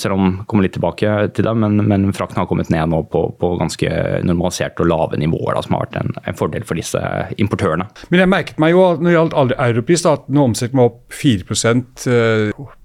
selv 0.00 0.16
om 0.16 0.32
kommer 0.48 0.66
litt 0.66 0.74
tilbake 0.76 1.12
til 1.36 1.46
det, 1.46 1.54
men, 1.58 1.78
men 1.88 2.08
frakten 2.16 2.40
har 2.40 2.48
kommet 2.50 2.70
ned 2.72 2.90
nå 2.92 3.02
på, 3.12 3.22
på 3.40 3.52
ganske 3.60 3.90
normaliserte 4.26 4.84
og 4.84 4.90
lave 4.90 5.20
nivåer, 5.20 5.56
da, 5.56 5.64
som 5.64 5.76
har 5.76 5.86
vært 5.86 5.98
en, 6.02 6.12
en, 6.22 6.38
fordel 6.38 6.66
for 6.68 6.78
disse 6.78 7.00
importørene. 7.40 7.88
Men 8.10 8.24
jeg 8.24 8.32
merket 8.32 8.62
meg 8.62 8.74
jo 8.74 8.86
når 8.98 9.08
det 9.08 9.16
gjaldt 9.16 9.56
europris, 9.56 10.06
at 10.10 10.28
nå 10.32 10.48
omsetter 10.50 10.78
man 10.78 10.90
opp 10.92 11.02
4 11.16 11.46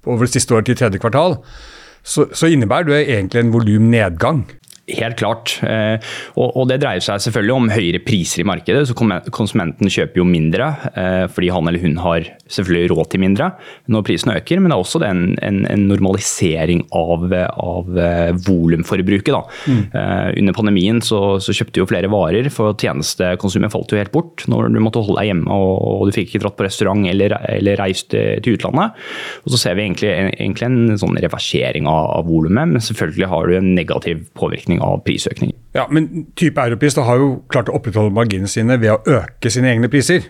over 0.06 0.26
det 0.26 0.34
siste 0.34 0.56
året 0.56 0.70
til 0.70 0.78
tredje 0.80 1.02
kvartal. 1.02 1.38
Så, 2.02 2.26
så 2.34 2.50
innebærer 2.50 2.90
det 2.90 3.02
egentlig 3.14 3.44
en 3.44 3.54
volumnedgang. 3.54 4.46
Helt 4.98 5.18
klart. 5.20 5.56
Eh, 5.64 5.98
og 6.40 6.68
det 6.70 6.80
dreier 6.82 7.04
seg 7.04 7.22
selvfølgelig 7.24 7.56
om 7.56 7.70
høyere 7.72 8.02
priser 8.04 8.44
i 8.44 8.48
markedet. 8.48 8.84
så 8.90 8.96
Konsumenten 9.32 9.92
kjøper 9.92 10.22
jo 10.22 10.28
mindre 10.28 10.72
eh, 10.92 11.26
fordi 11.32 11.52
han 11.54 11.70
eller 11.70 11.84
hun 11.84 11.98
har 12.02 12.28
selvfølgelig 12.52 12.92
råd 12.92 13.12
til 13.12 13.24
mindre 13.24 13.52
når 13.92 14.06
prisene 14.08 14.36
øker. 14.40 14.60
Men 14.60 14.72
det 14.72 14.78
er 14.78 14.86
også 14.86 15.04
en, 15.08 15.24
en, 15.42 15.62
en 15.70 15.86
normalisering 15.90 16.84
av, 16.98 17.28
av 17.32 18.02
eh, 18.02 18.32
volumforbruket. 18.48 19.32
Mm. 19.72 19.82
Under 20.42 20.56
pandemien 20.56 21.00
så, 21.06 21.38
så, 21.44 21.54
kjøpte 21.56 21.82
jo 21.82 21.88
flere 21.90 22.10
varer, 22.12 22.48
for 22.54 22.76
tjenestekonsumet 22.80 23.72
falt 23.74 23.92
jo 23.94 24.00
helt 24.00 24.12
bort 24.14 24.44
når 24.50 24.72
du 24.74 24.80
måtte 24.84 25.02
holde 25.04 25.20
deg 25.20 25.30
hjemme 25.30 25.54
og, 25.54 25.72
og 26.02 26.10
du 26.10 26.16
fikk 26.16 26.32
ikke 26.32 26.44
dratt 26.46 26.58
på 26.58 26.66
restaurant 26.66 27.06
eller, 27.08 27.36
eller 27.52 27.80
reist 27.80 28.10
til 28.12 28.56
utlandet. 28.56 28.98
Og 29.46 29.54
så 29.54 29.62
ser 29.62 29.78
vi 29.78 29.86
egentlig, 29.86 30.12
egentlig 30.34 30.68
en 30.68 31.00
sånn 31.02 31.20
reversering 31.22 31.88
av, 31.90 32.10
av 32.18 32.30
volumet, 32.30 32.74
men 32.74 32.84
selvfølgelig 32.84 33.30
har 33.32 33.48
du 33.48 33.58
en 33.58 33.72
negativ 33.78 34.26
påvirkning 34.38 34.81
av 34.84 35.04
prisøkninger. 35.08 35.58
Ja, 35.78 35.88
Men 35.92 36.28
type 36.36 36.62
Europris 36.62 36.98
har 37.00 37.22
jo 37.22 37.34
klart 37.52 37.72
å 37.72 37.78
opprettholde 37.78 38.14
marginene 38.16 38.52
sine 38.52 38.80
ved 38.82 38.92
å 38.96 39.22
øke 39.22 39.52
sine 39.54 39.72
egne 39.72 39.92
priser. 39.92 40.28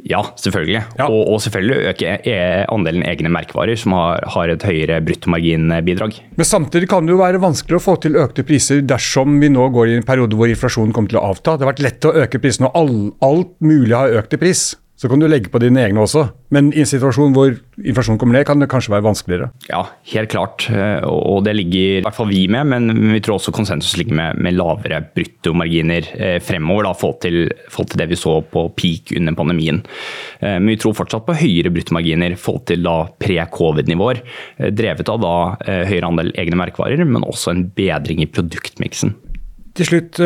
Ja, 0.00 0.22
selvfølgelig. 0.40 0.80
Ja. 0.98 1.06
Og, 1.06 1.20
og, 1.28 1.40
selvfølgelig 1.44 1.90
øke 1.90 2.14
e, 2.26 2.36
andelen 2.72 3.04
egne 3.06 3.30
merkevarer, 3.32 3.76
som 3.78 3.92
har, 3.94 4.24
har 4.34 4.50
et 4.50 4.64
høyere 4.64 5.02
bruttomarginbidrag. 5.04 6.16
Men 6.38 6.48
samtidig 6.48 6.88
kan 6.90 7.06
det 7.06 7.12
jo 7.12 7.20
være 7.20 7.42
vanskelig 7.42 7.78
å 7.78 7.84
få 7.84 7.98
til 8.02 8.16
økte 8.20 8.44
priser 8.48 8.80
dersom 8.88 9.36
vi 9.42 9.52
nå 9.52 9.68
går 9.74 9.92
i 9.92 9.98
en 10.00 10.06
periode 10.08 10.38
hvor 10.38 10.50
inflasjonen 10.50 10.94
kommer 10.96 11.12
til 11.12 11.20
å 11.20 11.26
avta. 11.34 11.58
Det 11.58 11.66
har 11.66 11.74
vært 11.74 11.84
lett 11.84 12.08
å 12.08 12.14
øke 12.24 12.40
prisene, 12.42 12.72
og 12.72 13.12
alt 13.28 13.52
mulig 13.62 13.94
har 13.94 14.16
økt 14.22 14.38
i 14.38 14.40
pris. 14.40 14.64
Så 15.02 15.08
kan 15.10 15.18
du 15.18 15.26
legge 15.26 15.50
på 15.50 15.58
dine 15.58 15.80
egne 15.82 15.98
også. 15.98 16.28
Men 16.54 16.68
i 16.70 16.84
en 16.84 16.86
situasjon 16.86 17.32
hvor 17.34 17.56
inflasjonen 17.82 18.20
kommer 18.22 18.36
ned, 18.36 18.44
kan 18.46 18.60
det 18.62 18.68
kanskje 18.70 18.92
være 18.92 19.02
vanskeligere. 19.02 19.48
Ja, 19.66 19.80
helt 20.12 20.30
klart. 20.30 20.68
Eh, 20.70 21.02
og 21.02 21.40
det 21.42 21.56
ligger 21.58 21.96
i 21.96 22.02
hvert 22.04 22.14
fall 22.14 22.28
vi 22.30 22.44
med, 22.46 22.68
men 22.70 23.08
vi 23.10 23.18
tror 23.18 23.40
også 23.40 23.50
konsensus 23.56 23.96
ligger 23.98 24.14
med, 24.20 24.38
med 24.46 24.54
lavere 24.54 25.00
bruttomarginer 25.16 26.06
eh, 26.14 26.36
fremover. 26.38 26.86
da, 26.86 26.92
forhold 27.00 27.18
til, 27.24 27.38
forhold 27.66 27.90
til, 27.90 27.98
det 27.98 28.06
vi 28.12 28.18
så 28.20 28.36
på 28.46 28.62
peak 28.78 29.10
under 29.18 29.34
pandemien. 29.40 29.80
Eh, 30.38 30.54
men 30.60 30.70
vi 30.70 30.76
tror 30.84 30.94
fortsatt 31.00 31.26
på 31.26 31.36
høyere 31.40 31.72
bruttomarginer 31.74 32.36
forhold 32.38 32.68
til 32.70 32.86
da 32.86 32.94
pre-covid-nivåer. 33.24 34.22
Drevet 34.70 35.10
av 35.10 35.18
da 35.24 35.34
høyere 35.90 36.12
andel 36.12 36.30
egne 36.38 36.60
merkevarer, 36.60 37.02
men 37.02 37.26
også 37.26 37.56
en 37.56 37.64
bedring 37.74 38.22
i 38.22 38.30
produktmiksen. 38.30 39.16
Til 39.74 39.88
slutt, 39.88 40.22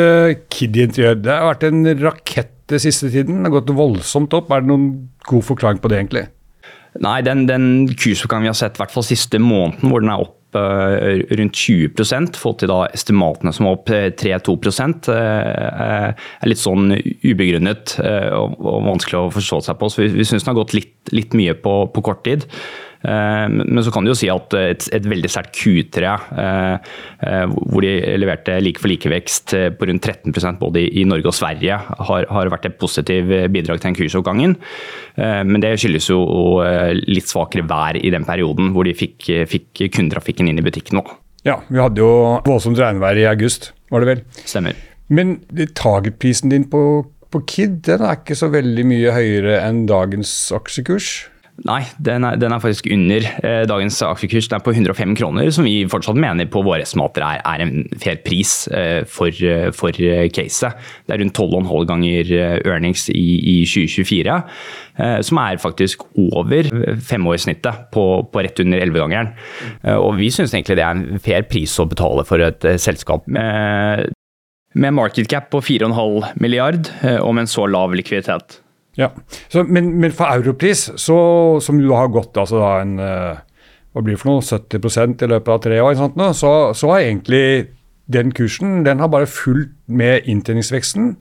Kid-interiør. 0.53 1.17
Det 1.23 1.33
har 1.33 1.49
vært 1.55 1.67
en 1.71 1.89
rakett 2.03 2.53
det 2.70 2.81
siste 2.83 3.11
tiden? 3.12 3.42
Det 3.42 3.50
har 3.50 3.61
gått 3.61 3.76
voldsomt 3.76 4.35
opp. 4.37 4.50
Er 4.50 4.64
det 4.64 4.70
noen 4.72 4.88
god 5.29 5.46
forklaring 5.46 5.83
på 5.83 5.90
det, 5.92 6.00
egentlig? 6.02 6.26
Nei, 7.02 7.20
den, 7.26 7.44
den 7.48 7.68
kursoppgangen 7.92 8.46
vi 8.46 8.52
har 8.52 8.59
sett, 8.59 8.79
i 8.79 8.83
hvert 8.83 8.94
fall 8.94 9.05
siste 9.07 9.40
måneden, 9.42 9.90
hvor 9.90 10.02
den 10.02 10.12
er 10.14 10.22
opp 10.24 10.57
uh, 10.57 11.20
rundt 11.37 11.61
20 11.61 12.38
fått 12.38 12.62
til 12.62 12.70
da 12.72 12.79
estimatene 12.94 13.52
som 13.55 13.68
er 13.68 13.76
opp 13.76 13.90
3-2 13.90 14.57
uh, 14.57 15.11
uh, 15.12 16.09
er 16.14 16.48
litt 16.48 16.62
sånn 16.62 16.94
ubegrunnet 16.96 17.98
og, 18.00 18.57
vanskelig 18.88 19.20
å 19.20 19.35
forstå 19.35 19.61
seg 19.68 19.81
på. 19.81 19.92
Så 19.92 20.05
vi, 20.05 20.11
vi 20.16 20.29
syns 20.29 20.46
den 20.46 20.55
har 20.55 20.61
gått 20.62 20.76
litt, 20.76 20.96
litt 21.12 21.37
mye 21.37 21.57
på, 21.61 21.79
på 21.92 22.07
kort 22.07 22.24
tid. 22.26 22.48
Eh, 23.07 23.47
men 23.53 23.83
så 23.85 23.92
kan 23.95 24.07
du 24.07 24.11
jo 24.11 24.19
si 24.19 24.29
at 24.33 24.55
et, 24.59 24.87
et 24.97 25.07
veldig 25.07 25.31
sterkt 25.31 25.55
Q3, 25.61 26.12
eh, 26.42 26.95
eh, 27.29 27.45
hvor 27.47 27.85
de 27.85 27.92
leverte 28.19 28.59
like 28.64 28.83
for 28.83 28.90
like-vekst 28.90 29.55
på 29.79 29.88
rundt 29.90 30.09
13% 30.11 30.59
både 30.61 30.83
i 30.87 31.05
Norge 31.09 31.31
og 31.31 31.37
Sverige, 31.37 31.79
har, 32.11 32.27
har 32.33 32.53
vært 32.53 32.71
et 32.71 32.79
positivt 32.81 33.31
bidrag 33.55 33.81
til 33.81 33.90
den 33.90 33.99
kursoppgangen. 33.99 34.57
Men 35.16 35.62
det 35.62 35.77
skyldes 35.81 36.09
jo 36.11 36.19
litt 37.09 37.29
svakere 37.31 37.64
vær 37.69 37.97
i 37.97 38.11
den 38.12 38.27
perioden, 38.29 38.73
hvor 38.75 38.87
de 38.87 38.95
fikk, 38.97 39.29
fikk 39.49 39.87
kundetrafikken 39.95 40.51
inn 40.51 40.61
i 40.61 40.64
butikken 40.64 41.01
også. 41.01 41.16
Ja, 41.47 41.61
vi 41.71 41.79
hadde 41.79 42.03
jo 42.03 42.11
voldsomt 42.47 42.81
regnvær 42.81 43.19
i 43.21 43.27
august, 43.31 43.71
var 43.92 44.03
det 44.03 44.11
vel? 44.11 44.23
Stemmer. 44.42 44.77
Men 45.07 45.37
targetprisen 45.79 46.51
din 46.51 46.66
på, 46.71 46.81
på 47.31 47.42
Kid 47.47 47.79
den 47.87 48.03
er 48.03 48.19
ikke 48.19 48.38
så 48.38 48.51
veldig 48.53 48.87
mye 48.90 49.14
høyere 49.14 49.61
enn 49.62 49.85
dagens 49.88 50.33
aksjekurs? 50.57 51.12
Nei, 51.64 51.87
den 52.05 52.25
er, 52.27 52.37
den 52.37 52.53
er 52.53 52.61
faktisk 52.61 52.85
under 52.92 53.25
eh, 53.40 53.62
dagens 53.69 53.97
aksjekurs. 54.05 54.49
Den 54.51 54.59
er 54.59 54.64
på 54.64 54.75
105 54.75 55.14
kroner, 55.16 55.49
som 55.55 55.64
vi 55.64 55.87
fortsatt 55.88 56.19
mener 56.21 56.51
på 56.53 56.61
våre 56.66 56.85
estimater 56.85 57.25
er, 57.25 57.40
er, 57.49 57.62
en 57.64 57.87
fair 58.03 58.19
pris 58.27 58.66
eh, 58.77 59.07
for, 59.09 59.33
eh, 59.33 59.71
for 59.73 59.97
eh, 59.97 60.27
caset. 60.37 60.77
Det 61.07 61.16
er 61.16 61.23
rundt 61.23 61.38
12,5 61.38 61.87
ganger 61.88 62.33
eh, 62.37 62.59
earnings 62.61 63.07
i, 63.09 63.25
i 63.40 63.57
2024, 63.64 64.37
eh, 65.01 65.16
som 65.25 65.40
er 65.40 65.62
faktisk 65.62 66.05
over 66.27 66.69
femårssnittet 67.09 67.88
på, 67.95 68.05
på 68.29 68.45
rett 68.45 68.61
under 68.61 68.85
11-gangeren. 68.85 69.33
og 69.97 70.16
vi 70.19 70.29
syns 70.33 70.53
egentlig 70.53 70.77
det 70.77 70.85
er 70.85 70.99
en 70.99 71.23
fair 71.23 71.47
pris 71.49 71.73
å 71.81 71.88
betale 71.88 72.25
for 72.29 72.42
et 72.45 72.69
selskap 72.83 73.25
med, 73.33 74.12
market 74.77 75.29
cap 75.31 75.49
på 75.53 75.62
4,5 75.64 76.37
milliard 76.42 76.92
og 77.23 77.33
med 77.33 77.47
en 77.47 77.51
så 77.51 77.64
lav 77.71 77.97
likviditet. 77.97 78.61
Ja, 78.97 79.11
så, 79.53 79.63
men, 79.65 79.93
men, 80.01 80.15
for 80.17 80.33
Europris, 80.33 80.89
så, 80.97 81.19
som 81.61 81.81
jo 81.83 81.93
har 81.97 82.09
gått 82.15 82.39
altså 82.41 82.63
da 82.63 82.71
en 82.81 82.97
eh, 83.03 83.43
hva 83.97 84.05
blir 84.05 84.17
det 84.17 84.21
for 84.21 84.35
noe, 84.35 84.45
70% 84.45 85.25
i 85.25 85.31
løpet 85.33 85.53
av 85.53 85.63
tre 85.65 85.81
år, 85.81 85.95
sånt, 85.97 86.21
så, 86.37 86.53
så 86.77 86.93
har 86.93 87.05
egentlig 87.07 87.45
den 88.13 88.31
kursen 88.37 88.83
den 88.87 89.01
har 89.01 89.09
bare 89.13 89.29
fulgt 89.29 89.75
med 89.89 90.29
inntjeningsveksten 90.29 91.15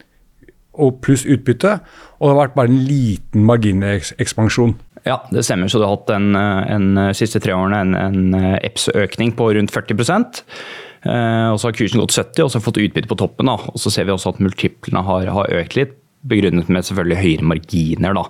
og 0.83 0.99
pluss 1.05 1.23
utbytte, 1.23 1.77
og 2.19 2.25
det 2.25 2.33
har 2.33 2.41
vært 2.41 2.57
bare 2.57 2.71
en 2.71 2.83
liten 2.87 3.45
marginekspansjon. 3.47 4.75
Ja, 5.05 5.21
det 5.31 5.45
stemmer. 5.45 5.69
Så 5.69 5.79
du 5.79 5.85
har 5.85 5.93
hatt 5.95 6.11
en, 6.11 6.35
en 6.35 7.13
siste 7.15 7.39
tre 7.39 7.53
årene 7.55 7.79
en, 7.85 7.95
en 7.95 8.55
EPS-økning 8.57 9.35
på 9.37 9.51
rundt 9.55 9.71
40 9.71 9.95
eh, 9.95 11.47
og 11.51 11.59
så 11.61 11.69
har 11.69 11.77
kursen 11.77 12.01
gått 12.01 12.17
70, 12.17 12.43
og 12.43 12.49
så 12.49 12.59
har 12.59 12.65
fått 12.65 12.81
utbytte 12.81 13.11
på 13.11 13.19
toppen. 13.21 13.51
Da. 13.51 13.55
Og 13.71 13.79
så 13.79 13.93
ser 13.93 14.09
vi 14.09 14.15
også 14.15 14.33
at 14.33 14.41
multiplene 14.43 15.05
har, 15.05 15.29
har 15.37 15.53
økt 15.61 15.79
litt 15.79 15.95
begrunnet 16.29 16.69
med 16.71 16.85
selvfølgelig 16.87 17.19
høyere 17.21 17.47
marginer. 17.51 18.17
Da. 18.17 18.25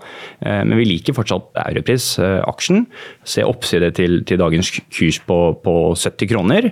Eh, 0.45 0.61
men 0.67 0.79
vi 0.79 0.87
liker 0.89 1.15
fortsatt 1.17 1.55
Europris-aksjen. 1.65 2.85
Se 3.27 3.45
oppside 3.45 3.91
til, 3.97 4.21
til, 4.27 4.39
dagens 4.41 4.71
kurs 4.93 5.19
på, 5.25 5.39
på 5.63 5.75
70 5.95 6.31
kroner. 6.31 6.69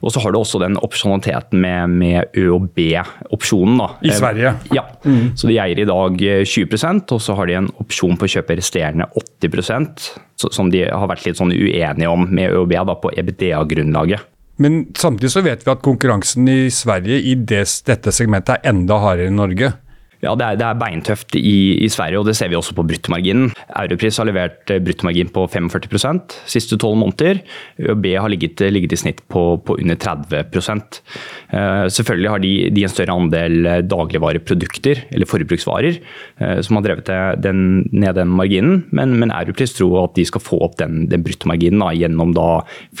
Og 0.00 0.14
så 0.14 0.22
har 0.24 0.32
du 0.32 0.40
også 0.40 0.62
den 0.62 0.78
opsjonaliteten 0.80 1.60
med, 1.60 1.96
med 2.00 2.38
ØOB-opsjonen. 2.38 3.84
I 4.06 4.14
Sverige? 4.14 4.54
Eh, 4.54 4.74
ja. 4.80 4.86
Mm. 5.04 5.36
Så 5.38 5.50
de 5.50 5.58
eier 5.60 5.82
i 5.82 5.88
dag 5.88 6.18
20% 6.20 7.14
og 7.14 7.22
så 7.22 7.36
har 7.38 7.48
de 7.48 7.60
en 7.60 7.70
opsjon 7.82 8.18
på 8.18 8.26
å 8.26 8.34
kjøpe 8.36 8.58
resterende 8.58 9.08
80% 9.16 10.10
som 10.48 10.70
de 10.72 10.86
har 10.88 11.08
vært 11.10 11.26
litt 11.26 11.38
sånn 11.40 11.52
uenige 11.52 12.08
om 12.08 12.24
med 12.30 12.54
ØOB 12.54 12.72
da, 12.88 12.96
på 12.96 13.12
EBDA-grunnlaget. 13.20 14.24
Men 14.60 14.82
samtidig 14.96 15.32
så 15.32 15.42
vet 15.44 15.62
vi 15.64 15.72
at 15.72 15.84
konkurransen 15.84 16.48
i 16.52 16.58
Sverige 16.72 17.20
i 17.30 17.36
det, 17.48 17.62
dette 17.88 18.12
segmentet 18.12 18.58
er 18.58 18.74
enda 18.74 18.98
hardere 19.00 19.30
enn 19.32 19.40
Norge. 19.40 19.72
Ja, 20.20 20.34
det 20.36 20.44
er, 20.44 20.58
det 20.60 20.66
er 20.66 20.80
beintøft 20.80 21.36
i, 21.38 21.80
i, 21.80 21.88
Sverige, 21.88 22.20
og 22.20 22.26
det 22.28 22.34
ser 22.36 22.50
vi 22.52 22.58
også 22.58 22.74
på 22.76 22.84
bruttomarginen. 22.84 23.54
Europris 23.80 24.18
har 24.20 24.28
levert 24.28 24.68
eh, 24.72 24.80
bruttomargin 24.84 25.30
på 25.32 25.46
45% 25.48 26.36
siste 26.50 26.76
tolv 26.80 26.98
måneder. 27.00 27.40
ØB 27.80 28.10
har 28.20 28.28
ligget, 28.28 28.60
ligget, 28.68 28.92
i 28.92 29.00
snitt 29.00 29.22
på, 29.32 29.44
på 29.64 29.78
under 29.80 29.96
30% 29.96 31.00
uh, 31.54 31.86
Selvfølgelig 31.88 32.30
har 32.30 32.42
de, 32.42 32.52
de, 32.74 32.84
en 32.84 32.92
større 32.92 33.16
andel 33.16 33.56
eh, 33.64 33.80
dagligvareprodukter, 33.88 35.06
eller 35.08 35.30
forbruksvarer, 35.30 36.00
uh, 36.42 36.60
som 36.66 36.76
har 36.76 36.84
drevet 36.84 37.08
den, 37.40 37.64
ned 37.88 38.20
den 38.20 38.36
marginen, 38.36 38.84
men, 38.92 39.16
men 39.22 39.32
Europris 39.32 39.72
tror 39.78 40.02
at 40.04 40.18
de 40.20 40.26
skal 40.28 40.44
få 40.44 40.60
opp 40.68 40.76
den, 40.82 41.06
den 41.08 41.24
bruttomarginen 41.24 41.80
da, 41.80 41.94
gjennom 41.96 42.36
da, 42.36 42.48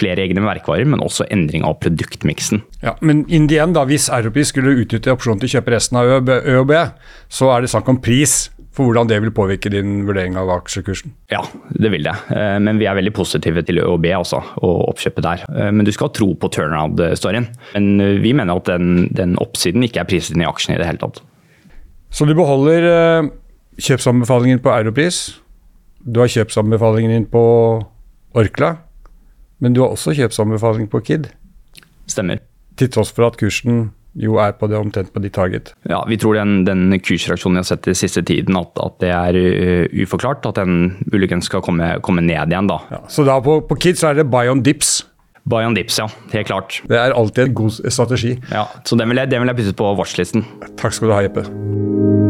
flere 0.00 0.24
egne 0.24 0.40
merkevarer, 0.46 0.88
men 0.88 1.04
også 1.04 1.28
endring 1.28 1.68
av 1.68 1.76
produktmiksen. 1.84 2.64
Ja, 2.80 2.96
men 3.04 3.26
in 3.28 3.50
the 3.52 3.60
end, 3.60 3.76
da, 3.76 3.84
hvis 3.84 4.08
Europris 4.08 4.54
skulle 4.54 4.78
utnytte 4.80 5.12
opsjonen 5.12 5.42
til 5.42 5.50
å 5.50 5.58
kjøpe 5.58 5.76
resten 5.76 6.00
av 6.00 6.30
ØB, 6.40 6.76
så 7.30 7.50
er 7.54 7.62
det 7.62 7.70
snakk 7.72 7.88
om 7.90 8.00
pris 8.02 8.48
for 8.74 8.86
hvordan 8.86 9.08
det 9.10 9.18
vil 9.24 9.32
påvirke 9.34 9.70
din 9.72 10.04
vurdering 10.06 10.36
av 10.38 10.50
aksjekursen? 10.54 11.12
Ja, 11.32 11.42
det 11.74 11.90
vil 11.92 12.06
det. 12.06 12.14
Eh, 12.30 12.56
men 12.62 12.78
vi 12.80 12.86
er 12.86 12.96
veldig 12.98 13.12
positive 13.16 13.64
til 13.66 13.82
ØoB 13.82 14.06
også, 14.20 14.40
og 14.62 14.76
oppkjøpet 14.92 15.26
der. 15.26 15.44
Eh, 15.50 15.70
men 15.74 15.86
du 15.86 15.92
skal 15.94 16.08
ha 16.08 16.14
tro 16.14 16.30
på 16.38 16.50
turnaround-storyen. 16.54 17.50
Men 17.74 17.90
eh, 18.00 18.20
vi 18.22 18.32
mener 18.36 18.62
at 18.62 18.70
den, 18.70 19.08
den 19.16 19.34
oppsiden 19.42 19.84
ikke 19.86 20.04
er 20.04 20.10
priset 20.10 20.36
inn 20.36 20.46
i 20.46 20.48
aksjen 20.48 20.76
i 20.76 20.80
det 20.80 20.86
hele 20.86 21.02
tatt. 21.02 21.22
Så 22.10 22.26
du 22.26 22.34
beholder 22.34 23.30
kjøpsanbefalingen 23.78 24.62
på 24.62 24.72
Europris. 24.74 25.40
Du 26.02 26.22
har 26.22 26.30
kjøpsanbefalingen 26.30 27.12
din 27.14 27.28
på 27.30 27.42
Orkla. 28.38 28.76
Men 29.60 29.74
du 29.76 29.82
har 29.82 29.92
også 29.92 30.14
kjøpsanbefaling 30.16 30.88
på 30.90 31.02
Kid. 31.04 31.28
Stemmer. 32.10 32.40
Til 32.80 32.90
tross 32.90 33.12
for 33.12 33.28
at 33.28 33.36
kursen 33.38 33.90
jo 34.18 34.38
er 34.42 34.54
på 34.58 34.66
det 34.70 34.78
omtrent 34.78 35.12
på 35.14 35.22
ditt 35.22 35.34
target. 35.36 35.74
Ja, 35.88 36.02
Vi 36.08 36.18
tror 36.18 36.34
den, 36.34 36.64
den 36.66 36.90
kursreaksjonen 36.98 37.60
vi 37.60 37.62
har 37.62 37.68
sett 37.68 37.86
den 37.86 37.98
siste 37.98 38.22
tiden, 38.26 38.56
at, 38.58 38.72
at 38.82 38.98
det 39.02 39.12
er 39.14 39.38
uh, 39.38 40.02
uforklart. 40.02 40.46
At 40.50 40.58
den 40.58 40.96
muligens 41.12 41.46
skal 41.50 41.62
komme, 41.62 41.92
komme, 42.02 42.24
ned 42.24 42.50
igjen. 42.50 42.70
da. 42.70 42.80
Ja, 42.90 43.04
så 43.08 43.24
da 43.26 43.38
på, 43.44 43.60
på 43.68 43.78
Kids 43.80 44.02
er 44.06 44.18
det 44.18 44.26
buy 44.30 44.50
on 44.50 44.64
dips? 44.66 45.00
Buy 45.50 45.64
on 45.64 45.74
dips, 45.74 45.98
ja. 45.98 46.08
Helt 46.34 46.50
klart. 46.50 46.82
Det 46.88 46.98
er 46.98 47.14
alltid 47.16 47.48
en 47.48 47.54
god 47.62 47.78
strategi. 47.90 48.36
Ja, 48.50 48.66
Så 48.84 48.98
den 48.98 49.08
vil 49.08 49.22
jeg, 49.22 49.30
den 49.30 49.40
vil 49.42 49.54
jeg 49.54 49.62
putte 49.62 49.78
på 49.78 49.94
watchlisten. 49.98 50.44
Takk 50.80 50.94
skal 50.94 51.08
du 51.08 51.16
ha, 51.16 51.24
Jeppe. 51.24 52.29